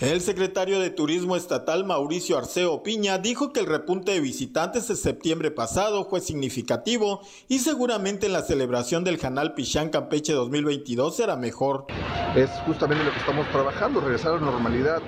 [0.00, 4.96] El secretario de Turismo Estatal Mauricio Arceo Piña dijo que el repunte de visitantes de
[4.96, 11.36] septiembre pasado fue significativo y seguramente en la celebración del Canal Pichán Campeche 2022 será
[11.36, 11.84] mejor.
[12.34, 15.02] Es justamente lo que estamos trabajando, regresar a la normalidad.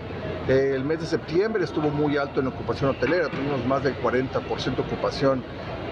[0.47, 4.83] El mes de septiembre estuvo muy alto en ocupación hotelera, tuvimos más del 40% de
[4.83, 5.43] ocupación.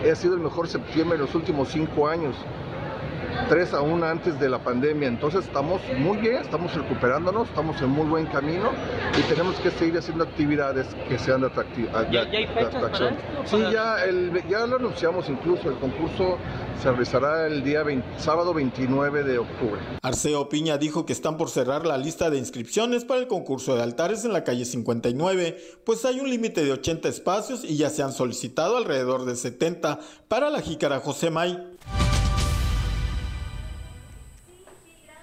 [0.06, 2.36] Ha sido el mejor septiembre en los últimos cinco años
[3.48, 5.08] tres aún antes de la pandemia.
[5.08, 8.70] Entonces estamos muy bien, estamos recuperándonos, estamos en muy buen camino
[9.18, 12.10] y tenemos que seguir haciendo actividades que sean de atractivas.
[12.10, 13.16] ¿Ya, hay fechas para esto?
[13.44, 16.38] Sí, ya, el, ya lo anunciamos incluso, el concurso
[16.80, 17.80] se realizará el día
[18.18, 19.80] sábado 29 de octubre.
[20.02, 23.82] Arceo Piña dijo que están por cerrar la lista de inscripciones para el concurso de
[23.82, 28.02] altares en la calle 59, pues hay un límite de 80 espacios y ya se
[28.02, 29.98] han solicitado alrededor de 70
[30.28, 31.58] para la jícara José May.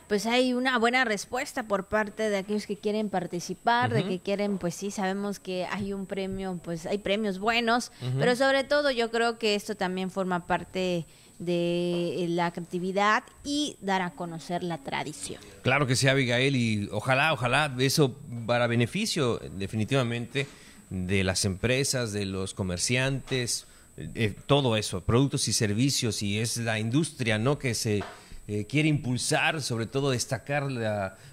[0.07, 4.57] Pues hay una buena respuesta por parte de aquellos que quieren participar, de que quieren,
[4.57, 9.11] pues sí, sabemos que hay un premio, pues hay premios buenos, pero sobre todo yo
[9.11, 11.05] creo que esto también forma parte
[11.39, 15.41] de la actividad y dar a conocer la tradición.
[15.61, 18.15] Claro que sí, Abigail, y ojalá, ojalá, eso
[18.45, 20.47] para beneficio definitivamente
[20.89, 23.67] de las empresas, de los comerciantes,
[23.97, 27.59] eh, todo eso, productos y servicios, y es la industria, ¿no?
[27.59, 28.03] Que se
[28.47, 30.67] eh, quiere impulsar, sobre todo destacar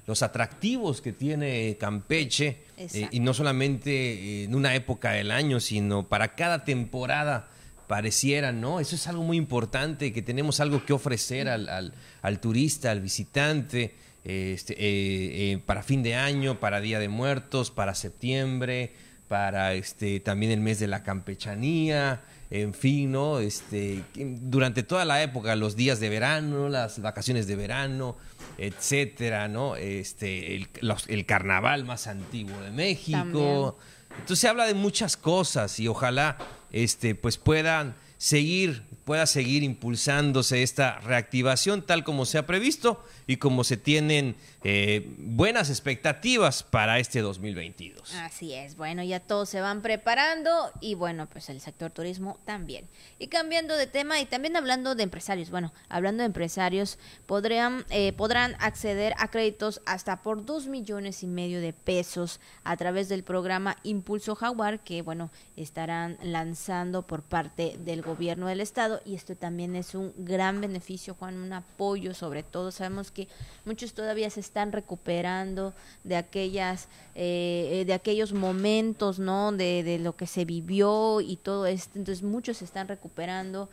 [0.07, 6.09] los atractivos que tiene Campeche, eh, y no solamente en una época del año, sino
[6.09, 7.49] para cada temporada
[7.87, 8.81] pareciera, ¿no?
[8.81, 13.95] Eso es algo muy importante, que tenemos algo que ofrecer al, al, turista, al visitante,
[14.25, 18.93] este, eh, para fin de año, para Día de Muertos, para septiembre,
[19.29, 22.23] para este, también el mes de la campechanía,
[22.55, 23.41] en fin, ¿no?
[23.41, 28.17] Este, durante toda la época, los días de verano, las vacaciones de verano,
[28.59, 29.75] etcétera, ¿no?
[29.75, 33.77] Este, el, carnaval más antiguo de México.
[34.11, 36.39] Entonces se habla de muchas cosas y ojalá
[36.71, 43.37] este, pues puedan seguir, pueda seguir impulsándose esta reactivación tal como se ha previsto y
[43.37, 48.15] como se tienen eh, buenas expectativas para este 2022.
[48.17, 52.89] Así es, bueno, ya todos se van preparando y bueno, pues el sector turismo también.
[53.19, 58.13] Y cambiando de tema y también hablando de empresarios, bueno, hablando de empresarios, podrán, eh,
[58.13, 63.25] podrán acceder a créditos hasta por dos millones y medio de pesos a través del
[63.25, 69.37] programa Impulso Jaguar que, bueno, estarán lanzando por parte del gobierno del estado y esto
[69.37, 73.29] también es un gran beneficio, Juan, un apoyo sobre todo, sabemos que
[73.65, 75.73] muchos todavía se están recuperando
[76.03, 81.99] de aquellas eh, de aquellos momentos no de, lo que se vivió y todo esto.
[81.99, 83.71] Entonces muchos se están recuperando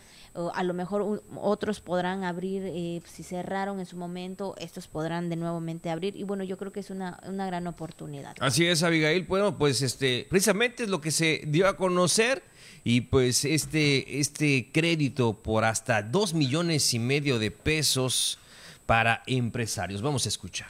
[0.54, 5.36] a lo mejor otros podrán abrir eh, si cerraron en su momento estos podrán de
[5.36, 6.16] nuevamente abrir.
[6.16, 8.36] Y bueno yo creo que es una, una gran oportunidad.
[8.40, 9.26] Así es Abigail.
[9.26, 12.44] Bueno pues este precisamente es lo que se dio a conocer
[12.84, 18.40] y pues este, este crédito por hasta dos millones y medio de pesos
[18.92, 20.02] para empresarios.
[20.02, 20.68] Vamos a escuchar.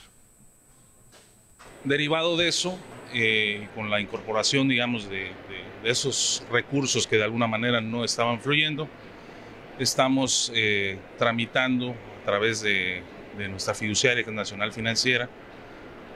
[1.84, 2.78] Derivado de eso,
[3.16, 5.32] eh, con la incorporación, digamos, de,
[5.84, 8.88] esos recursos que de alguna manera no estaban fluyendo,
[9.80, 13.02] estamos eh, tramitando a través de,
[13.50, 15.28] nuestra fiduciaria nacional financiera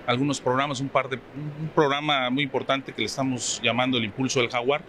[0.06, 4.41] algunos programas, un par de un programa muy importante que le estamos llamando el impulso
[4.41, 4.84] del jaguar,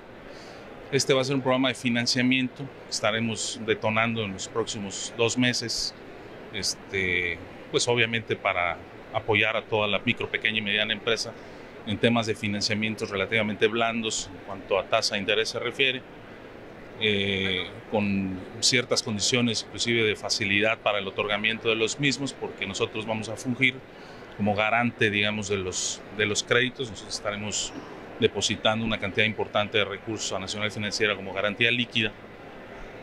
[0.92, 5.94] Este va a ser un programa de financiamiento estaremos detonando en los próximos dos meses,
[6.56, 7.38] este,
[7.70, 8.76] pues obviamente para
[9.12, 11.32] apoyar a toda la micro, pequeña y mediana empresa
[11.86, 16.02] en temas de financiamientos relativamente blandos en cuanto a tasa de interés se refiere,
[17.00, 23.06] eh, con ciertas condiciones inclusive de facilidad para el otorgamiento de los mismos, porque nosotros
[23.06, 23.74] vamos a fungir
[24.36, 26.90] como garante, digamos, de los, de los créditos.
[26.90, 27.72] Nosotros estaremos
[28.20, 32.12] depositando una cantidad importante de recursos a Nacional Financiera como garantía líquida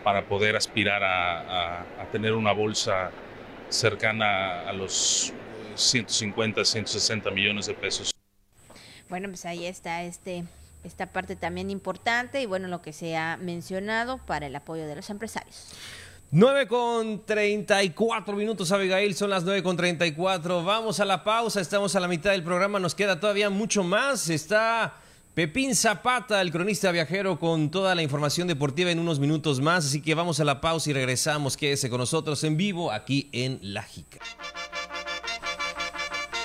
[0.04, 3.12] para poder aspirar a, a tener una bolsa
[3.70, 5.34] cercana a los
[5.76, 8.12] 150, 160 millones de pesos.
[9.10, 10.46] Bueno, pues ahí está este
[10.84, 14.96] esta parte también importante y bueno, lo que se ha mencionado para el apoyo de
[14.96, 15.70] los empresarios.
[16.32, 20.64] 9 con 34 minutos, Abigail, son las 9 con 34.
[20.64, 24.30] Vamos a la pausa, estamos a la mitad del programa, nos queda todavía mucho más.
[24.30, 24.96] Está
[25.34, 29.84] Pepín Zapata, el cronista viajero, con toda la información deportiva en unos minutos más.
[29.84, 31.58] Así que vamos a la pausa y regresamos.
[31.58, 34.20] Quédese con nosotros en vivo aquí en La Jica.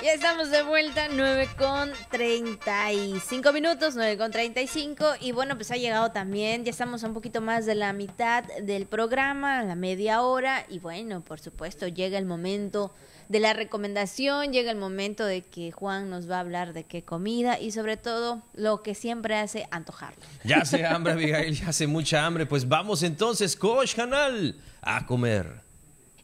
[0.01, 5.05] Ya estamos de vuelta, 9 con 35 minutos, 9 con 35.
[5.19, 8.43] Y bueno, pues ha llegado también, ya estamos a un poquito más de la mitad
[8.63, 10.65] del programa, la media hora.
[10.67, 12.91] Y bueno, por supuesto, llega el momento
[13.29, 17.03] de la recomendación, llega el momento de que Juan nos va a hablar de qué
[17.03, 20.25] comida y sobre todo lo que siempre hace antojarlo.
[20.43, 22.47] Ya hace hambre, Abigail, ya hace mucha hambre.
[22.47, 25.61] Pues vamos entonces, Coach Canal, a comer.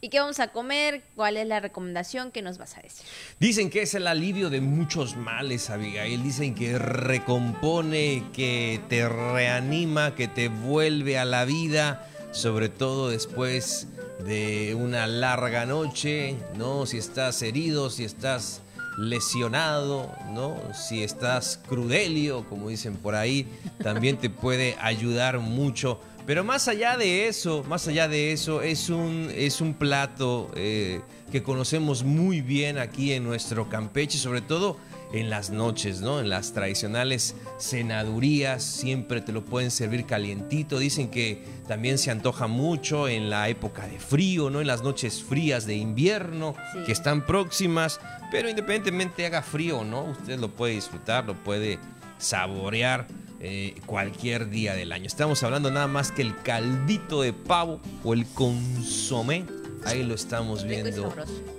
[0.01, 1.03] ¿Y qué vamos a comer?
[1.15, 3.05] ¿Cuál es la recomendación que nos vas a decir?
[3.39, 6.23] Dicen que es el alivio de muchos males, Abigail.
[6.23, 13.87] Dicen que recompone, que te reanima, que te vuelve a la vida, sobre todo después
[14.23, 16.85] de una larga noche, ¿no?
[16.85, 18.61] Si estás herido, si estás
[18.97, 20.57] lesionado, ¿no?
[20.73, 23.47] Si estás crudelio, como dicen por ahí,
[23.83, 28.89] también te puede ayudar mucho pero más allá de eso, más allá de eso, es
[28.89, 31.01] un, es un plato eh,
[31.31, 34.77] que conocemos muy bien aquí en nuestro Campeche, sobre todo
[35.15, 36.19] en las noches, ¿no?
[36.19, 40.77] En las tradicionales cenadurías, siempre te lo pueden servir calientito.
[40.77, 44.59] Dicen que también se antoja mucho en la época de frío, ¿no?
[44.59, 46.53] En las noches frías de invierno,
[46.85, 48.01] que están próximas.
[48.29, 51.79] Pero independientemente haga frío o no, usted lo puede disfrutar, lo puede
[52.17, 53.07] saborear
[53.39, 55.05] eh, cualquier día del año.
[55.07, 59.45] Estamos hablando nada más que el caldito de pavo o el consomé.
[59.85, 61.13] Ahí lo estamos viendo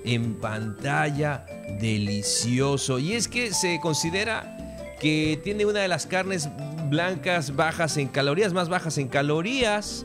[0.04, 1.46] en pantalla,
[1.80, 2.98] delicioso.
[2.98, 4.56] Y es que se considera
[5.00, 6.48] que tiene una de las carnes
[6.90, 10.04] blancas bajas en calorías, más bajas en calorías.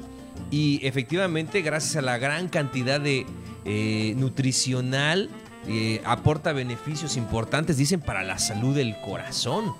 [0.51, 3.25] Y efectivamente, gracias a la gran cantidad de
[3.65, 5.29] eh, nutricional,
[5.67, 9.73] eh, aporta beneficios importantes, dicen, para la salud del corazón.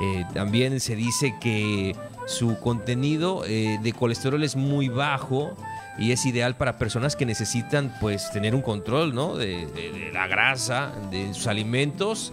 [0.00, 5.56] Eh, también se dice que su contenido de colesterol es muy bajo
[5.98, 9.36] y es ideal para personas que necesitan pues tener un control ¿no?
[9.36, 12.32] de, la grasa, de sus alimentos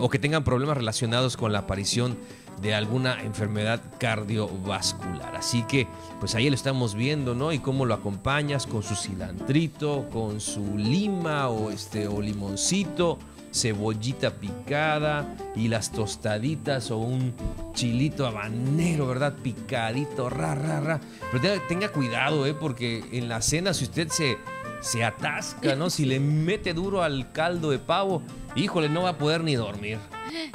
[0.00, 2.18] o que tengan problemas relacionados con la aparición
[2.62, 5.36] de alguna enfermedad cardiovascular.
[5.36, 5.86] Así que
[6.20, 7.52] pues ahí lo estamos viendo, ¿no?
[7.52, 13.18] Y cómo lo acompañas con su cilantrito, con su lima o este o limoncito
[13.54, 17.32] cebollita picada y las tostaditas o un
[17.72, 19.34] chilito habanero, ¿verdad?
[19.42, 21.00] Picadito, ra, ra, ra.
[21.30, 22.54] Pero tenga, cuidado, ¿eh?
[22.54, 24.38] Porque en la cena, si usted se,
[24.80, 25.88] se atasca, ¿no?
[25.88, 28.22] Si le mete duro al caldo de pavo,
[28.56, 29.98] híjole, no va a poder ni dormir.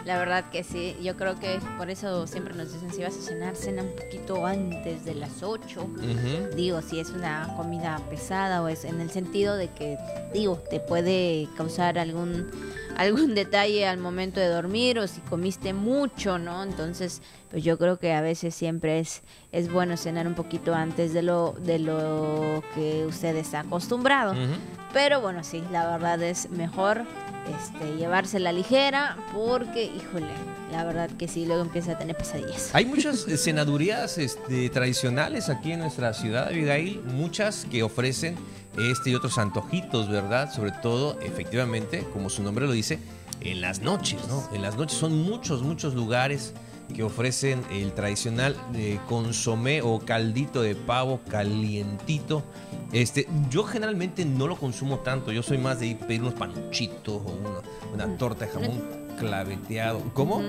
[0.05, 3.21] La verdad que sí, yo creo que por eso siempre nos dicen si vas a
[3.21, 5.89] cenar, cena un poquito antes de las 8.
[6.55, 9.97] Digo, si es una comida pesada o es en el sentido de que,
[10.33, 12.49] digo, te puede causar algún
[12.99, 16.63] algún detalle al momento de dormir o si comiste mucho, ¿no?
[16.63, 21.13] Entonces, pues yo creo que a veces siempre es, es bueno cenar un poquito antes
[21.13, 24.35] de lo, de lo que usted está acostumbrado.
[24.91, 27.05] Pero bueno, sí, la verdad es mejor
[27.57, 30.31] este, llevarse la ligera porque, híjole,
[30.71, 32.69] la verdad que sí, luego empieza a tener pesadillas.
[32.73, 38.35] Hay muchas cenadurías este, tradicionales aquí en nuestra ciudad, Abigail, muchas que ofrecen
[38.77, 40.53] este y otros antojitos, ¿verdad?
[40.53, 42.99] Sobre todo, efectivamente, como su nombre lo dice,
[43.41, 44.47] en las noches, ¿no?
[44.53, 46.53] En las noches son muchos, muchos lugares
[46.93, 52.43] que ofrecen el tradicional eh, consomé o caldito de pavo calientito.
[52.91, 57.21] Este, yo generalmente no lo consumo tanto, yo soy más de ir pedir unos panuchitos
[57.23, 58.81] o una, una torta de jamón
[59.17, 60.01] claveteado.
[60.13, 60.41] ¿Cómo?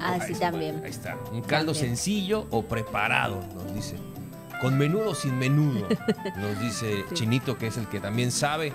[0.00, 0.82] Ah, sí, también.
[0.84, 1.16] Ahí está.
[1.32, 3.96] Un caldo sencillo o preparado, nos dice.
[4.60, 5.86] Con menudo o sin menudo,
[6.36, 8.72] nos dice Chinito, que es el que también sabe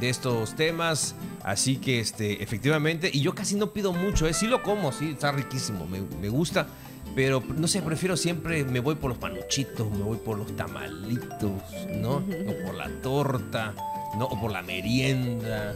[0.00, 1.14] de estos temas.
[1.42, 4.34] Así que este, efectivamente, y yo casi no pido mucho, ¿eh?
[4.34, 6.66] sí lo como, sí, está riquísimo, me, gusta,
[7.14, 11.62] pero no sé, prefiero siempre, me voy por los panuchitos, me voy por los tamalitos,
[11.94, 12.16] ¿no?
[12.16, 13.74] O por la torta,
[14.18, 14.24] ¿no?
[14.26, 15.72] O por la merienda,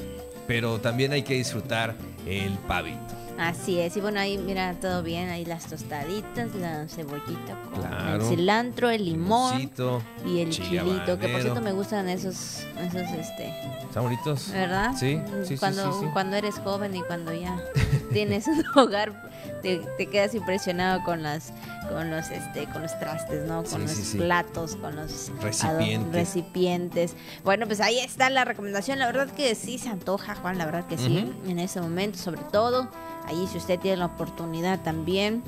[0.49, 1.95] pero también hay que disfrutar
[2.27, 3.15] el pavito.
[3.41, 8.17] Así es, y bueno, ahí mira, todo bien, ahí las tostaditas, la cebollita con Claro.
[8.17, 13.11] el cilantro, el limón Limoncito, y el chilito, que por cierto me gustan esos, esos,
[13.13, 13.49] este,
[13.83, 14.51] ¿Están bonitos?
[14.53, 14.93] ¿verdad?
[14.97, 16.07] Sí, sí, cuando, sí, sí.
[16.13, 17.59] cuando eres joven y cuando ya
[18.13, 19.31] tienes un hogar,
[19.63, 21.53] te, te quedas impresionado con las,
[21.89, 23.65] con los, este, con los trastes, ¿no?
[23.65, 26.13] Con los platos, con los Recipientes.
[26.13, 27.15] recipientes.
[27.45, 28.99] Bueno, pues ahí está la recomendación.
[28.99, 32.43] La verdad que sí se antoja, Juan, la verdad que sí, en ese momento, sobre
[32.53, 32.89] todo.
[33.27, 35.43] Ahí si usted tiene la oportunidad también.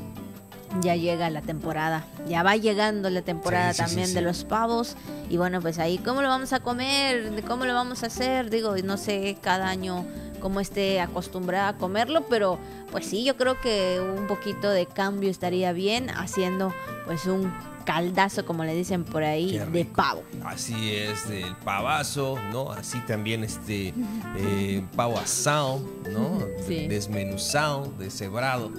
[0.80, 4.14] Ya llega la temporada, ya va llegando la temporada Sí, sí, sí, también sí.
[4.14, 4.96] de los pavos
[5.28, 8.74] y bueno pues ahí cómo lo vamos a comer, cómo lo vamos a hacer, digo
[8.82, 10.06] no sé cada año
[10.40, 12.58] cómo esté acostumbrada a comerlo, pero
[12.90, 16.72] pues sí yo creo que un poquito de cambio estaría bien haciendo
[17.04, 17.52] pues un
[17.84, 20.22] caldazo como le dicen por ahí de pavo.
[20.44, 22.70] Así es, del pavazo, ¿no?
[22.72, 23.94] Así también este
[24.36, 25.80] eh, pavo asado,
[26.10, 26.42] ¿no?
[26.66, 26.86] Sí.
[26.86, 28.70] Desmenuzado, deshebrado,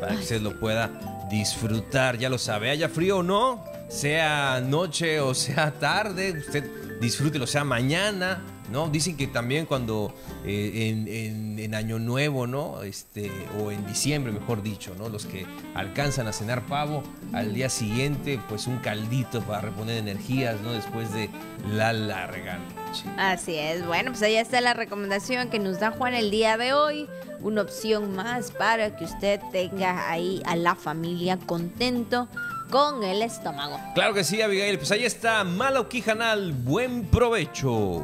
[0.00, 2.18] para que usted lo pueda disfrutar.
[2.18, 6.64] Ya lo sabe, haya frío o no, sea noche o sea tarde, usted
[7.00, 8.88] disfrútelo, sea mañana, ¿no?
[8.88, 12.82] Dicen que también cuando eh, en, en- en Año Nuevo, ¿no?
[12.82, 15.08] Este, o en diciembre, mejor dicho, ¿no?
[15.08, 17.02] Los que alcanzan a cenar pavo,
[17.32, 20.72] al día siguiente, pues un caldito para reponer energías, ¿no?
[20.72, 21.28] Después de
[21.72, 23.04] la larga noche.
[23.18, 26.72] Así es, bueno pues ahí está la recomendación que nos da Juan el día de
[26.74, 27.08] hoy,
[27.40, 32.28] una opción más para que usted tenga ahí a la familia contento
[32.70, 33.78] con el estómago.
[33.94, 34.78] Claro que sí, Abigail.
[34.78, 36.52] Pues ahí está Malo Quijanal.
[36.52, 38.02] Buen provecho.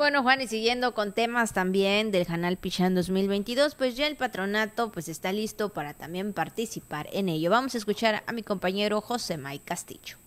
[0.00, 4.90] Bueno, Juan, y siguiendo con temas también del Canal Pichán 2022, pues ya el patronato
[4.90, 7.50] pues está listo para también participar en ello.
[7.50, 10.19] Vamos a escuchar a mi compañero José May Castillo.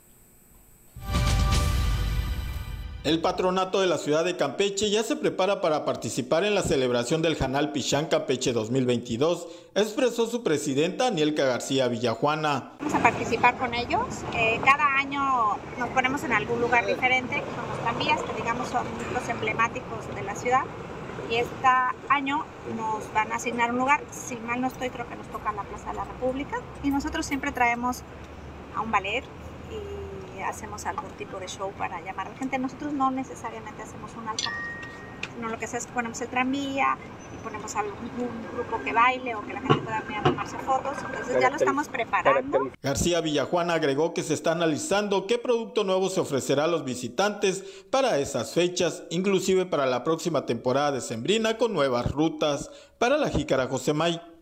[3.04, 7.22] El patronato de la ciudad de Campeche ya se prepara para participar en la celebración
[7.22, 9.45] del Janal Pichán Campeche 2022,
[9.76, 12.72] expresó su presidenta Anielka García Villajuana.
[12.80, 14.06] Vamos a participar con ellos.
[14.38, 18.86] Eh, cada año nos ponemos en algún lugar diferente, con los tranvías, que digamos son
[19.14, 20.64] los emblemáticos de la ciudad.
[21.30, 21.68] Y este
[22.08, 22.45] año
[22.78, 25.64] nos van a asignar un lugar, si mal no estoy, creo que nos toca la
[25.64, 26.62] Plaza de la República.
[26.84, 28.01] Y nosotros siempre traemos
[28.74, 29.26] a un ballet
[30.44, 32.58] hacemos algún tipo de show para llamar a la gente.
[32.58, 34.54] Nosotros no necesariamente hacemos un altar,
[35.36, 36.98] sino lo que hacemos es que ponemos el tranvía
[37.34, 38.12] y ponemos algún
[38.54, 40.98] grupo que baile o que la gente pueda venir a tomarse fotos.
[41.06, 42.72] Entonces ya lo estamos preparando.
[42.82, 47.64] García Villajuana agregó que se está analizando qué producto nuevo se ofrecerá a los visitantes
[47.89, 52.70] para esas fechas, inclusive para la próxima temporada de Sembrina con nuevas rutas.
[52.98, 54.32] Para la Jícara José May.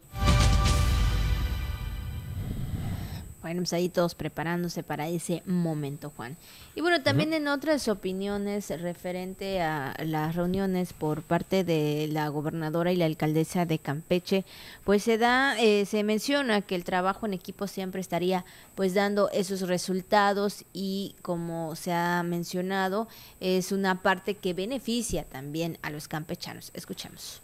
[3.58, 6.38] Pues ahí todos preparándose para ese momento, Juan.
[6.76, 12.92] Y bueno, también en otras opiniones referente a las reuniones por parte de la gobernadora
[12.92, 14.46] y la alcaldesa de Campeche,
[14.84, 18.46] pues se da, eh, se menciona que el trabajo en equipo siempre estaría
[18.76, 23.08] pues dando esos resultados y como se ha mencionado,
[23.40, 26.72] es una parte que beneficia también a los campechanos.
[26.74, 27.42] Escuchemos.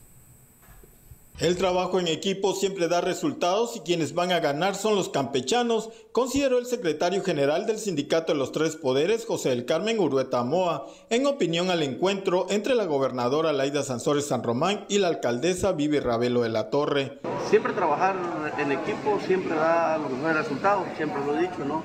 [1.40, 5.92] El trabajo en equipo siempre da resultados y quienes van a ganar son los campechanos,
[6.12, 10.88] consideró el secretario general del Sindicato de los Tres Poderes, José del Carmen Urueta Moa,
[11.12, 16.00] en opinión al encuentro entre la gobernadora Laida Sansores San Román y la alcaldesa Vivi
[16.00, 17.20] Ravelo de la Torre.
[17.52, 18.16] Siempre trabajar
[18.58, 21.84] en equipo siempre da los mejores resultados, siempre lo he dicho, ¿no?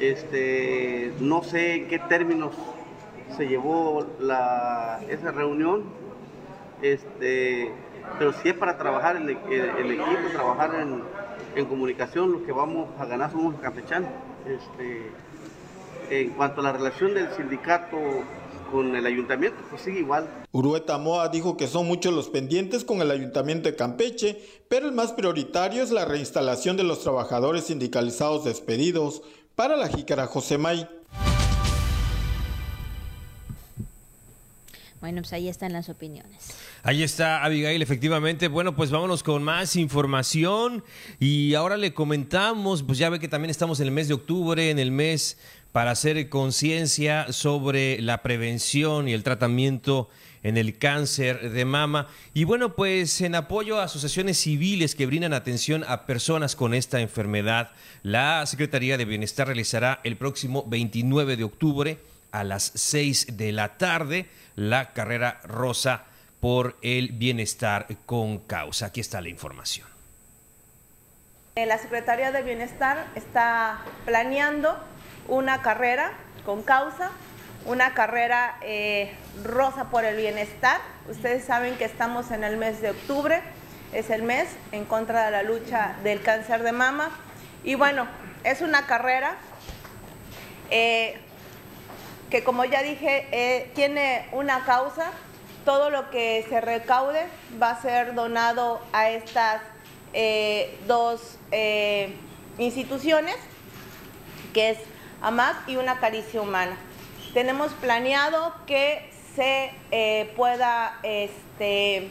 [0.00, 2.52] Este, no sé en qué términos
[3.38, 5.84] se llevó la, esa reunión,
[6.82, 7.72] este,
[8.18, 11.02] pero si es para trabajar el, el- el equipo, trabajar en,
[11.56, 14.10] en comunicación, lo que vamos a ganar somos los campechanos.
[14.46, 15.10] Este,
[16.10, 17.96] en cuanto a la relación del sindicato
[18.70, 20.26] con el ayuntamiento, pues sigue igual.
[20.50, 24.92] Urueta Moa dijo que son muchos los pendientes con el ayuntamiento de Campeche, pero el
[24.92, 29.22] más prioritario es la reinstalación de los trabajadores sindicalizados despedidos.
[29.54, 30.88] Para la Jícara José May.
[35.00, 36.54] Bueno, pues ahí están las opiniones.
[36.84, 38.48] Ahí está Abigail, efectivamente.
[38.48, 40.82] Bueno, pues vámonos con más información.
[41.20, 44.68] Y ahora le comentamos, pues ya ve que también estamos en el mes de octubre,
[44.68, 45.38] en el mes
[45.70, 50.08] para hacer conciencia sobre la prevención y el tratamiento
[50.42, 52.08] en el cáncer de mama.
[52.34, 57.00] Y bueno, pues en apoyo a asociaciones civiles que brindan atención a personas con esta
[57.00, 57.70] enfermedad,
[58.02, 61.98] la Secretaría de Bienestar realizará el próximo 29 de octubre
[62.32, 64.26] a las 6 de la tarde,
[64.56, 66.06] la carrera rosa
[66.42, 68.86] por el bienestar con causa.
[68.86, 69.86] Aquí está la información.
[71.54, 74.76] Eh, la Secretaría de Bienestar está planeando
[75.28, 76.14] una carrera
[76.44, 77.12] con causa,
[77.64, 79.14] una carrera eh,
[79.44, 80.80] rosa por el bienestar.
[81.08, 83.40] Ustedes saben que estamos en el mes de octubre,
[83.92, 87.10] es el mes en contra de la lucha del cáncer de mama.
[87.62, 88.08] Y bueno,
[88.42, 89.36] es una carrera
[90.70, 91.20] eh,
[92.30, 95.12] que como ya dije, tiene una causa
[95.64, 97.26] todo lo que se recaude
[97.60, 99.62] va a ser donado a estas
[100.12, 102.14] eh, dos eh,
[102.58, 103.36] instituciones,
[104.52, 104.78] que es
[105.22, 106.76] AMAC y una caricia humana.
[107.32, 112.10] Tenemos planeado que se eh, pueda, este,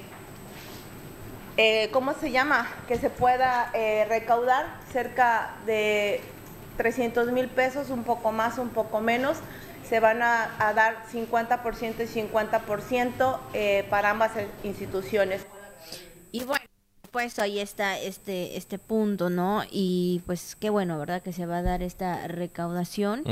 [1.91, 2.67] ¿cómo se llama?
[2.87, 3.71] Que se pueda
[4.07, 6.21] recaudar cerca de
[6.77, 9.37] 300 mil pesos, un poco más, un poco menos,
[9.91, 14.31] se van a, dar 50% y 50% eh, para ambas
[14.63, 15.45] instituciones.
[16.31, 16.63] Y bueno,
[17.11, 19.63] pues ahí está este este punto, ¿no?
[19.69, 21.21] Y pues qué bueno, ¿verdad?
[21.21, 23.25] Que se va a dar esta recaudación.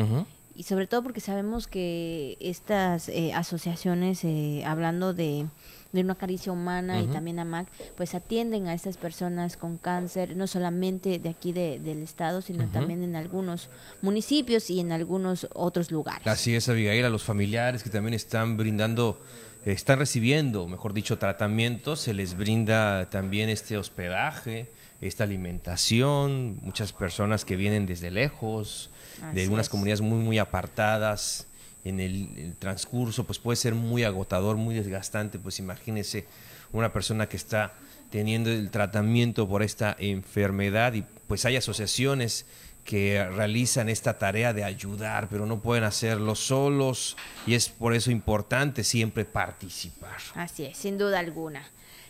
[0.54, 5.46] Y sobre todo porque sabemos que estas eh, asociaciones, eh, hablando de
[5.92, 10.36] de una caricia humana y también a MAC, pues atienden a estas personas con cáncer,
[10.36, 13.70] no solamente de aquí de, del estado, sino también en algunos
[14.02, 16.28] municipios y en algunos otros lugares.
[16.28, 19.20] Así es, Abigail, a los familiares que también están brindando,
[19.66, 24.72] están recibiendo, mejor dicho, tratamiento, se les brinda también este hospedaje,
[25.02, 28.92] esta alimentación, muchas personas que vienen desde lejos,
[29.34, 31.48] de algunas comunidades muy, muy apartadas,
[31.84, 36.26] en el, transcurso, pues puede ser muy agotador, muy desgastante, pues imagínese
[36.72, 37.74] una persona que está
[38.10, 42.46] teniendo el tratamiento por esta enfermedad y pues hay asociaciones
[42.84, 48.10] que realizan esta tarea de ayudar, pero no pueden hacerlo solos y es por eso
[48.10, 50.18] importante siempre participar.
[50.34, 51.64] Así es, sin duda alguna.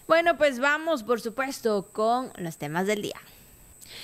[0.07, 3.19] Bueno, pues vamos, por supuesto, con los temas del día.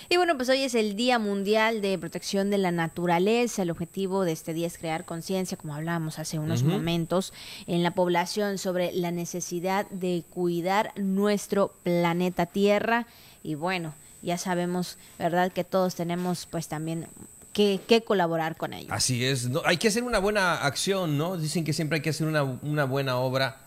[0.10, 3.62] Y bueno, pues hoy es el Día Mundial de Protección de la Naturaleza.
[3.62, 7.34] El objetivo de este día es crear conciencia, como hablábamos hace unos momentos,
[7.68, 13.08] en la población sobre la necesidad de cuidar nuestro planeta Tierra.
[13.44, 17.08] Y bueno, ya sabemos, ¿verdad?, que todos tenemos pues también
[17.54, 18.94] que, colaborar con ello.
[18.94, 21.38] Así es, hay que hacer una buena acción, ¿no?
[21.38, 23.65] Dicen que siempre hay que hacer una, una buena obra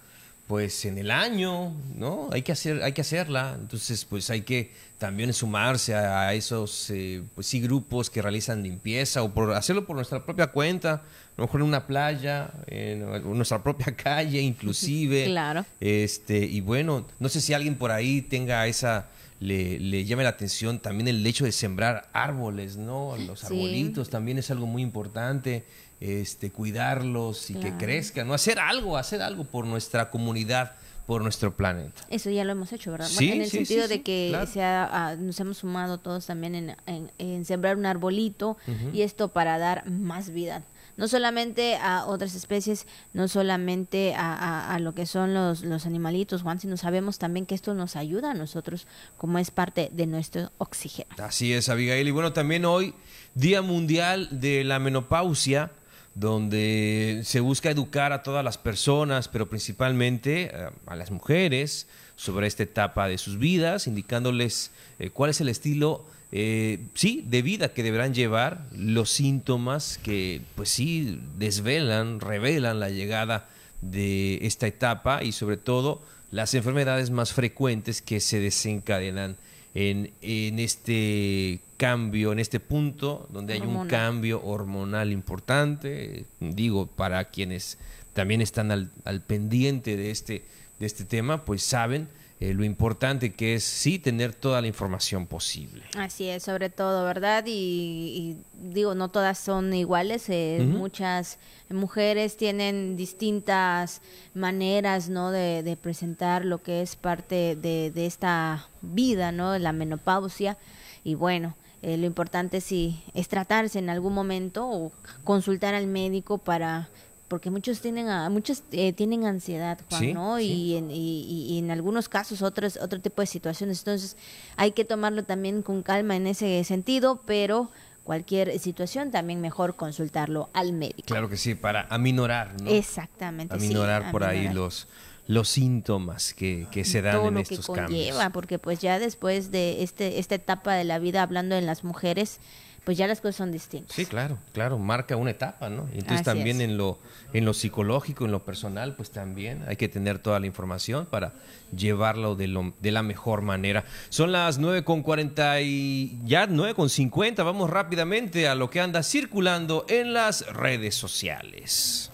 [0.48, 2.30] pues en el año, ¿no?
[2.32, 3.54] Hay que hacer, hay que hacerla.
[3.60, 9.22] Entonces, pues hay que también sumarse a, esos, eh, pues sí, grupos que realizan limpieza
[9.22, 11.02] o por hacerlo por nuestra propia cuenta, a
[11.36, 13.00] lo mejor en una playa, en,
[13.36, 15.26] nuestra propia calle, inclusive.
[15.26, 15.66] claro.
[15.80, 20.30] Este y bueno, no sé si alguien por ahí tenga esa le, le llame la
[20.30, 23.16] atención también el hecho de sembrar árboles, ¿no?
[23.18, 25.64] Los arbolitos también es algo muy importante
[26.00, 28.34] este, cuidarlos y que crezcan, ¿no?
[28.34, 30.72] Hacer algo, hacer algo por nuestra comunidad,
[31.06, 32.02] por nuestro planeta.
[32.10, 33.08] Eso ya lo hemos hecho, ¿verdad?
[33.18, 38.56] en el sentido de que ah, nos hemos sumado todos también en, sembrar un arbolito
[38.92, 40.62] y esto para dar más vida.
[40.98, 46.60] No solamente a otras especies, no solamente a, lo que son los, los animalitos, Juan,
[46.60, 48.86] sino sabemos también que esto nos ayuda a nosotros
[49.16, 51.08] como es parte de nuestro oxígeno.
[51.18, 52.06] Así es, Abigail.
[52.06, 52.94] Y bueno, también hoy,
[53.34, 55.70] Día Mundial de la Menopausia
[56.18, 62.48] donde se busca educar a todas las personas, pero principalmente eh, a las mujeres, sobre
[62.48, 67.72] esta etapa de sus vidas, indicándoles eh, cuál es el estilo, eh, sí, de vida
[67.72, 73.48] que deberán llevar, los síntomas que, pues sí, desvelan, revelan la llegada
[73.80, 76.02] de esta etapa y sobre todo
[76.32, 79.36] las enfermedades más frecuentes que se desencadenan
[79.74, 87.24] en, en este cambio, en este punto donde hay un cambio hormonal importante, digo, para
[87.26, 87.78] quienes
[88.12, 90.42] también están al, al pendiente de este,
[90.80, 92.08] de este tema, pues saben
[92.40, 95.82] eh, lo importante que es sí tener toda la información posible.
[95.96, 97.44] Así es, sobre todo, ¿verdad?
[97.46, 104.00] Y, digo, no todas son iguales, eh, muchas mujeres tienen distintas
[104.34, 105.30] maneras, ¿no?
[105.30, 109.58] De, de, presentar lo que es parte de, de esta vida, ¿no?
[109.58, 110.56] La menopausia.
[111.04, 116.38] Y bueno, eh, lo importante sí es tratarse en algún momento o consultar al médico
[116.38, 116.88] para
[117.28, 122.08] porque muchos tienen a, muchos eh, tienen ansiedad Juan no y, en, y, en algunos
[122.08, 123.80] casos otros otro tipo de situaciones.
[123.80, 124.16] Entonces
[124.56, 127.70] hay que tomarlo también con calma en ese sentido pero
[128.02, 131.02] cualquier situación también mejor consultarlo al médico.
[131.06, 132.70] Claro que sí para aminorar ¿no?
[132.70, 134.88] exactamente aminorar por ahí los
[135.26, 138.18] los síntomas que, que se dan en estos cambios.
[138.32, 142.40] porque pues ya después de este esta etapa de la vida hablando en las mujeres
[142.84, 143.94] pues ya las cosas son distintas.
[143.94, 145.88] Sí, claro, claro, marca una etapa, ¿no?
[145.92, 146.68] Entonces Así también es.
[146.68, 146.98] en lo
[147.32, 151.34] en lo psicológico, en lo personal, pues también hay que tener toda la información para
[151.76, 153.84] llevarlo de, lo, de la mejor manera.
[154.08, 158.80] Son las 9 con 40 y ya 9 con 50, vamos rápidamente a lo que
[158.80, 162.10] anda circulando en las redes sociales.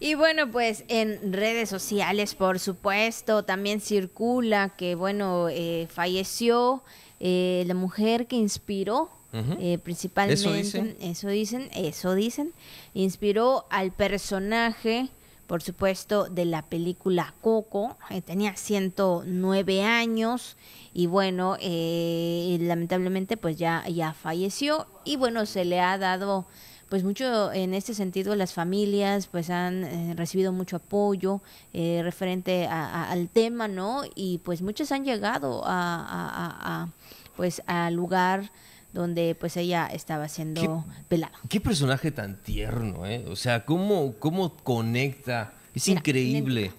[0.00, 6.82] Y bueno, pues en redes sociales, por supuesto, también circula que, bueno, eh, falleció
[7.20, 10.96] eh, la mujer que inspiró, Eh, principalmente, Eso dicen.
[11.00, 12.52] eso dicen, eso dicen,
[12.94, 15.08] inspiró al personaje,
[15.46, 20.56] por supuesto, de la película Coco, eh, tenía 109 años
[20.92, 24.86] y bueno, eh, lamentablemente pues ya, ya falleció.
[25.04, 26.46] Y bueno, se le ha dado
[26.88, 31.40] pues mucho en este sentido las familias pues han eh, recibido mucho apoyo
[31.72, 36.88] eh, referente a- a- al tema no y pues muchos han llegado a- a,
[37.36, 38.50] pues al lugar
[38.92, 43.24] donde pues ella estaba siendo velada Qué personaje tan tierno, ¿eh?
[43.28, 45.52] O sea, cómo, cómo conecta.
[45.74, 46.72] Es Mira, increíble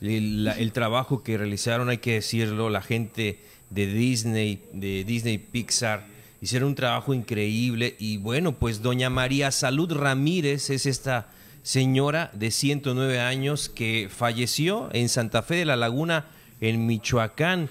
[0.00, 3.40] el, la- el trabajo que realizaron, hay que decirlo, la gente
[3.70, 6.06] de Disney, de Disney Pixar.
[6.40, 11.28] Hicieron un trabajo increíble y bueno, pues doña María Salud Ramírez es esta
[11.62, 16.26] señora de 109 años que falleció en Santa Fe de la Laguna,
[16.60, 17.68] en Michoacán.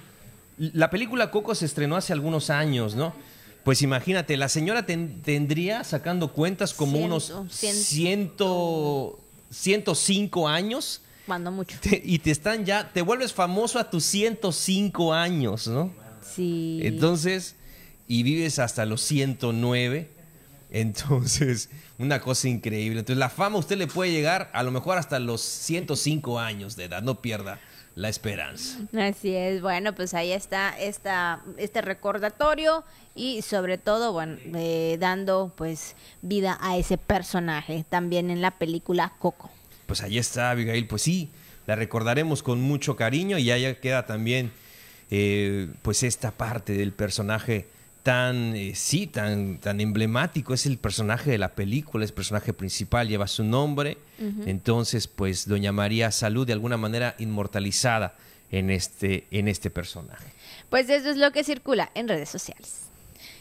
[0.57, 3.13] La película Coco se estrenó hace algunos años, ¿no?
[3.65, 11.01] Pues imagínate, la señora ten- tendría, sacando cuentas, como Ciento, unos cien- ciento, 105 años.
[11.25, 15.91] cuando mucho Te- y te están ya, te vuelves famoso a tus 105 años, ¿no?
[16.35, 17.55] sí Entonces,
[18.07, 20.09] y vives hasta los 109.
[20.69, 22.99] Entonces, una cosa increíble.
[22.99, 26.75] Entonces, la fama a usted le puede llegar a lo mejor hasta los 105 años
[26.75, 27.01] de edad.
[27.01, 27.59] No pierda
[27.95, 28.79] la esperanza.
[28.97, 32.83] Así es, bueno, pues ahí está esta, este recordatorio
[33.15, 39.13] y sobre todo, bueno, eh, dando pues vida a ese personaje también en la película
[39.19, 39.49] Coco.
[39.87, 40.87] Pues ahí está, Abigail.
[40.87, 41.29] Pues sí,
[41.67, 44.51] la recordaremos con mucho cariño y allá queda también,
[45.09, 47.67] eh, pues esta parte del personaje
[48.05, 50.53] tan, eh, sí, tan, tan emblemático.
[50.53, 53.97] Es el personaje de la película, es el personaje principal, lleva su nombre.
[54.45, 58.13] Entonces, pues Doña María Salud de alguna manera inmortalizada
[58.51, 60.23] en este, en este personaje.
[60.69, 62.83] Pues eso es lo que circula en redes sociales.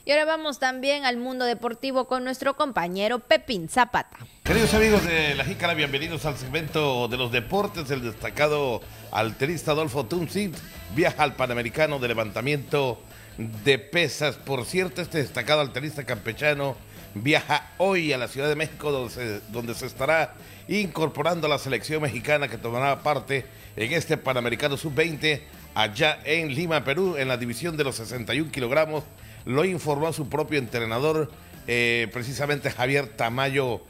[0.06, 4.16] Y ahora vamos también al mundo deportivo con nuestro compañero Pepín Zapata.
[4.44, 7.90] Queridos amigos de La Jícara, bienvenidos al segmento de los deportes.
[7.90, 8.80] El destacado
[9.12, 10.54] alterista Adolfo Tunsit
[10.96, 12.98] viaja al Panamericano de levantamiento
[13.38, 14.36] de pesas.
[14.36, 16.76] Por cierto, este destacado alterista campechano
[17.14, 20.34] viaja hoy a la Ciudad de México, donde se, estará
[20.68, 25.40] incorporando a la selección mexicana que tomará parte en este Panamericano Sub-20
[25.74, 29.04] allá en Lima, Perú, en la división de los 61 kilogramos.
[29.44, 31.30] Lo informó su propio entrenador,
[31.66, 33.82] eh, precisamente Javier Tamayo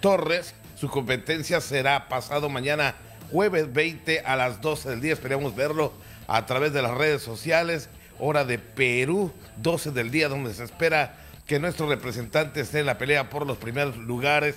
[0.00, 0.54] Torres.
[0.76, 2.94] Su competencia será pasado mañana,
[3.30, 5.12] jueves 20 a las 12 del día.
[5.12, 5.92] Esperemos verlo
[6.26, 7.88] a través de las redes sociales.
[8.24, 12.96] Hora de Perú, 12 del día, donde se espera que nuestro representante esté en la
[12.96, 14.54] pelea por los primeros lugares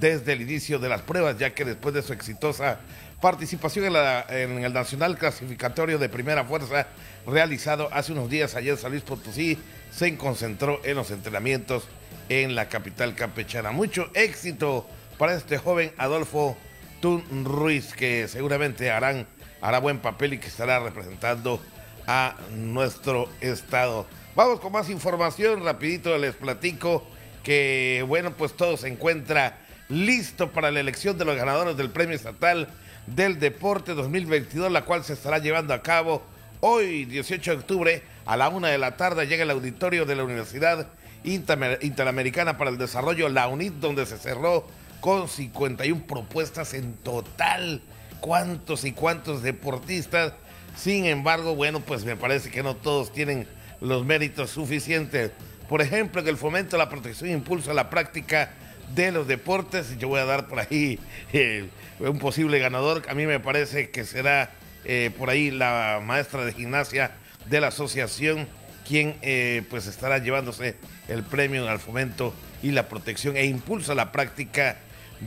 [0.00, 2.80] desde el inicio de las pruebas, ya que después de su exitosa
[3.20, 6.86] participación en, el Nacional Clasificatorio de Primera Fuerza
[7.26, 9.58] realizado hace unos días en San Luis Potosí,
[9.90, 11.84] se concentró en los entrenamientos
[12.30, 13.72] en la capital campechana.
[13.72, 14.86] Mucho éxito
[15.18, 16.56] para este joven Adolfo
[17.02, 19.26] Tun Ruiz, que seguramente harán,
[19.60, 21.60] hará buen papel y que estará representando
[22.06, 24.06] a nuestro estado.
[24.34, 27.04] Vamos con más información, rapidito les platico
[27.42, 32.16] que, bueno, pues todo se encuentra listo para la elección de los ganadores del Premio
[32.16, 32.68] Estatal
[33.06, 36.22] del Deporte 2022, la cual se estará llevando a cabo
[36.60, 40.24] hoy, 18 de octubre, a la una de la tarde, llega el auditorio de la
[40.24, 40.86] Universidad
[41.24, 44.66] Interamer- Interamericana para el Desarrollo, la UNIT, donde se cerró
[45.00, 47.82] con 51 propuestas en total.
[48.20, 50.34] ¿Cuántos y cuántos deportistas?
[50.76, 53.46] Sin embargo, bueno, pues me parece que no todos tienen
[53.80, 55.32] los méritos suficientes.
[55.68, 58.52] Por ejemplo, en el fomento, la protección e impulso la práctica
[58.94, 59.96] de los deportes.
[59.98, 60.98] Yo voy a dar por ahí
[61.32, 61.68] eh,
[61.98, 63.02] un posible ganador.
[63.08, 64.50] A mí me parece que será
[64.84, 67.12] eh, por ahí la maestra de gimnasia
[67.46, 68.48] de la asociación
[68.86, 70.76] quien eh, pues estará llevándose
[71.08, 74.76] el premio al fomento y la protección e impulso a la práctica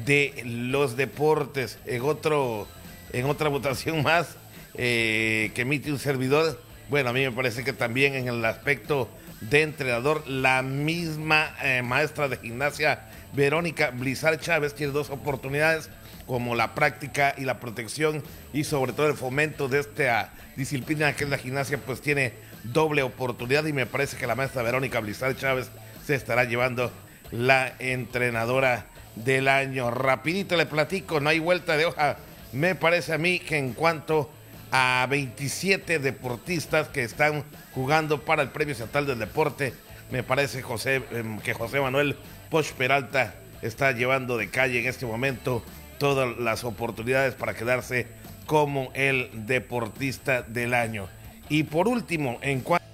[0.05, 1.79] de los deportes.
[1.85, 2.67] En otro,
[3.13, 4.37] en otra votación más
[4.78, 9.09] eh, que emite un servidor, bueno, a mí me parece que también en el aspecto
[9.41, 15.89] de entrenador, la misma eh, maestra de gimnasia, Verónica Blizar Chávez, tiene dos oportunidades,
[16.26, 18.23] como la práctica y la protección
[18.53, 23.03] y sobre todo el fomento de esta disciplina que es la gimnasia, pues tiene doble
[23.03, 25.69] oportunidad y me parece que la maestra Verónica Blizar Chávez
[26.05, 26.91] se estará llevando
[27.32, 29.91] la entrenadora del año.
[29.91, 32.17] Rapidito le platico, no hay vuelta de hoja.
[32.53, 34.32] Me parece a mí que en cuanto
[34.78, 39.73] a 27 deportistas que están jugando para el Premio Estatal del Deporte,
[40.11, 42.17] me parece José, em, que José Manuel
[42.49, 45.63] Poch Peralta está llevando de calle en este momento
[45.97, 48.07] todas las oportunidades para quedarse
[48.47, 51.07] como el deportista del año.
[51.47, 52.86] Y por último, en cuanto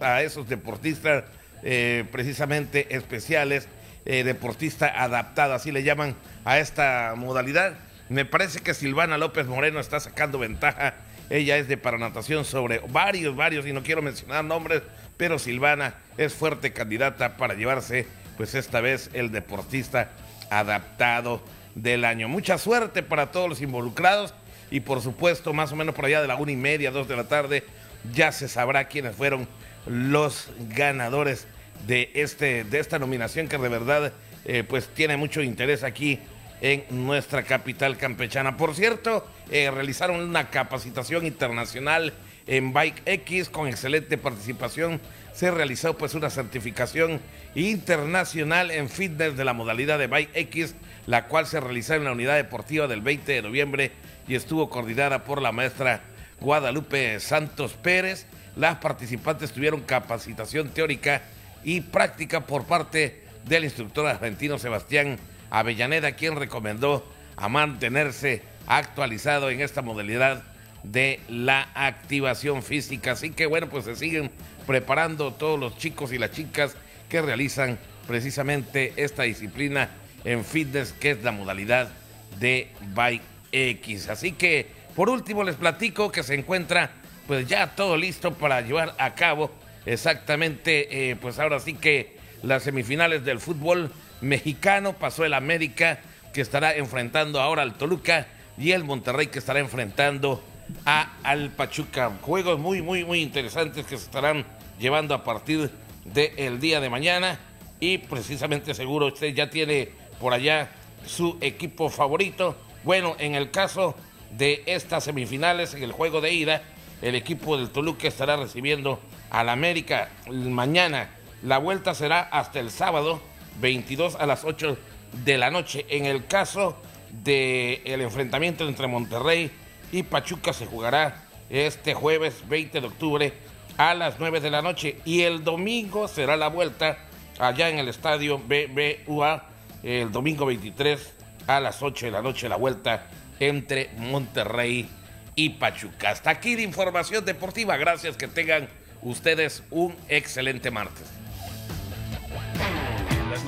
[0.00, 1.24] a esos deportistas
[1.62, 3.66] eh, precisamente especiales,
[4.04, 7.78] eh, deportista adaptada, así le llaman a esta modalidad.
[8.10, 10.96] Me parece que Silvana López Moreno está sacando ventaja.
[11.30, 14.82] Ella es de paranatación sobre varios, varios, y no quiero mencionar nombres,
[15.16, 18.06] pero Silvana es fuerte candidata para llevarse,
[18.36, 20.10] pues esta vez, el deportista
[20.50, 21.40] adaptado
[21.76, 22.28] del año.
[22.28, 24.34] Mucha suerte para todos los involucrados
[24.70, 27.16] y por supuesto, más o menos por allá de la una y media, dos de
[27.16, 27.64] la tarde,
[28.12, 29.48] ya se sabrá quiénes fueron
[29.86, 31.46] los ganadores
[31.86, 34.12] de, este, de esta nominación que de verdad
[34.44, 36.18] eh, pues tiene mucho interés aquí
[36.60, 38.56] en nuestra capital campechana.
[38.56, 42.12] Por cierto, eh, realizaron una capacitación internacional
[42.46, 45.00] en Bike X con excelente participación.
[45.32, 47.20] Se realizó pues una certificación
[47.54, 50.74] internacional en fitness de la modalidad de Bike X,
[51.06, 53.92] la cual se realizó en la unidad deportiva del 20 de noviembre
[54.28, 56.02] y estuvo coordinada por la maestra
[56.40, 58.26] Guadalupe Santos Pérez.
[58.56, 61.22] Las participantes tuvieron capacitación teórica
[61.62, 65.18] y práctica por parte del instructor argentino Sebastián
[65.50, 70.44] Avellaneda, quien recomendó a mantenerse actualizado en esta modalidad
[70.82, 73.12] de la activación física.
[73.12, 74.30] Así que bueno, pues se siguen
[74.66, 76.76] preparando todos los chicos y las chicas
[77.08, 79.90] que realizan precisamente esta disciplina
[80.24, 81.90] en fitness, que es la modalidad
[82.38, 83.22] de Bike
[83.52, 84.08] X.
[84.08, 86.90] Así que por último les platico que se encuentra
[87.26, 89.50] pues ya todo listo para llevar a cabo
[89.86, 93.90] exactamente, eh, pues ahora sí que las semifinales del fútbol
[94.20, 96.00] mexicano pasó el América
[96.32, 98.26] que estará enfrentando ahora al Toluca
[98.58, 100.42] y el Monterrey que estará enfrentando
[100.84, 102.12] a al Pachuca.
[102.22, 104.44] Juegos muy, muy, muy interesantes que se estarán
[104.78, 105.70] llevando a partir
[106.04, 107.38] del día de mañana
[107.80, 109.88] y precisamente seguro usted ya tiene
[110.20, 110.70] por allá
[111.06, 112.56] su equipo favorito.
[112.84, 113.94] Bueno, en el caso
[114.36, 116.62] de estas semifinales, en el juego de ida,
[117.02, 119.00] el equipo del Toluca estará recibiendo
[119.30, 121.10] al América mañana.
[121.42, 123.20] La vuelta será hasta el sábado
[123.60, 124.76] 22 a las 8
[125.24, 125.86] de la noche.
[125.88, 126.76] En el caso
[127.10, 129.50] del el enfrentamiento entre Monterrey
[129.92, 133.32] y Pachuca se jugará este jueves 20 de octubre
[133.76, 136.98] a las 9 de la noche y el domingo será la vuelta
[137.38, 139.46] allá en el estadio BBUA
[139.82, 141.12] el domingo 23
[141.46, 143.06] a las 8 de la noche la vuelta
[143.40, 144.88] entre Monterrey
[145.34, 146.10] y Pachuca.
[146.10, 147.76] Hasta aquí de información deportiva.
[147.76, 148.68] Gracias, que tengan
[149.02, 151.19] ustedes un excelente martes.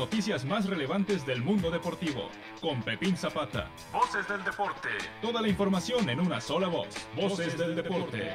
[0.03, 2.29] Noticias más relevantes del mundo deportivo
[2.61, 3.71] con Pepín Zapata.
[3.93, 4.89] Voces del deporte.
[5.21, 6.89] Toda la información en una sola voz.
[7.15, 8.35] Voces del deporte.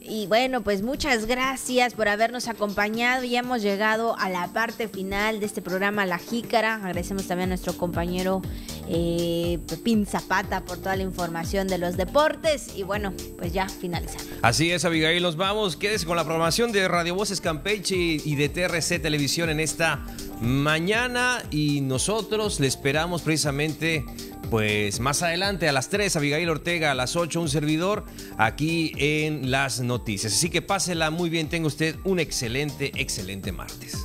[0.00, 3.22] Y bueno, pues muchas gracias por habernos acompañado.
[3.22, 6.74] Ya hemos llegado a la parte final de este programa La Jícara.
[6.74, 8.42] Agradecemos también a nuestro compañero
[8.90, 12.68] eh, Pepín Zapata por toda la información de los deportes.
[12.76, 14.28] Y bueno, pues ya finalizamos.
[14.42, 15.76] Así es, Abigail, nos vamos.
[15.76, 20.04] Quédese con la programación de Radio Voces Campeche y de TRC Televisión en esta
[20.40, 21.42] mañana.
[21.50, 24.04] Y nosotros le esperamos precisamente
[24.50, 28.04] pues más adelante a las 3, Abigail Ortega, a las 8, un servidor
[28.38, 30.32] aquí en las noticias.
[30.32, 34.04] Así que pásela muy bien, tenga usted un excelente, excelente martes.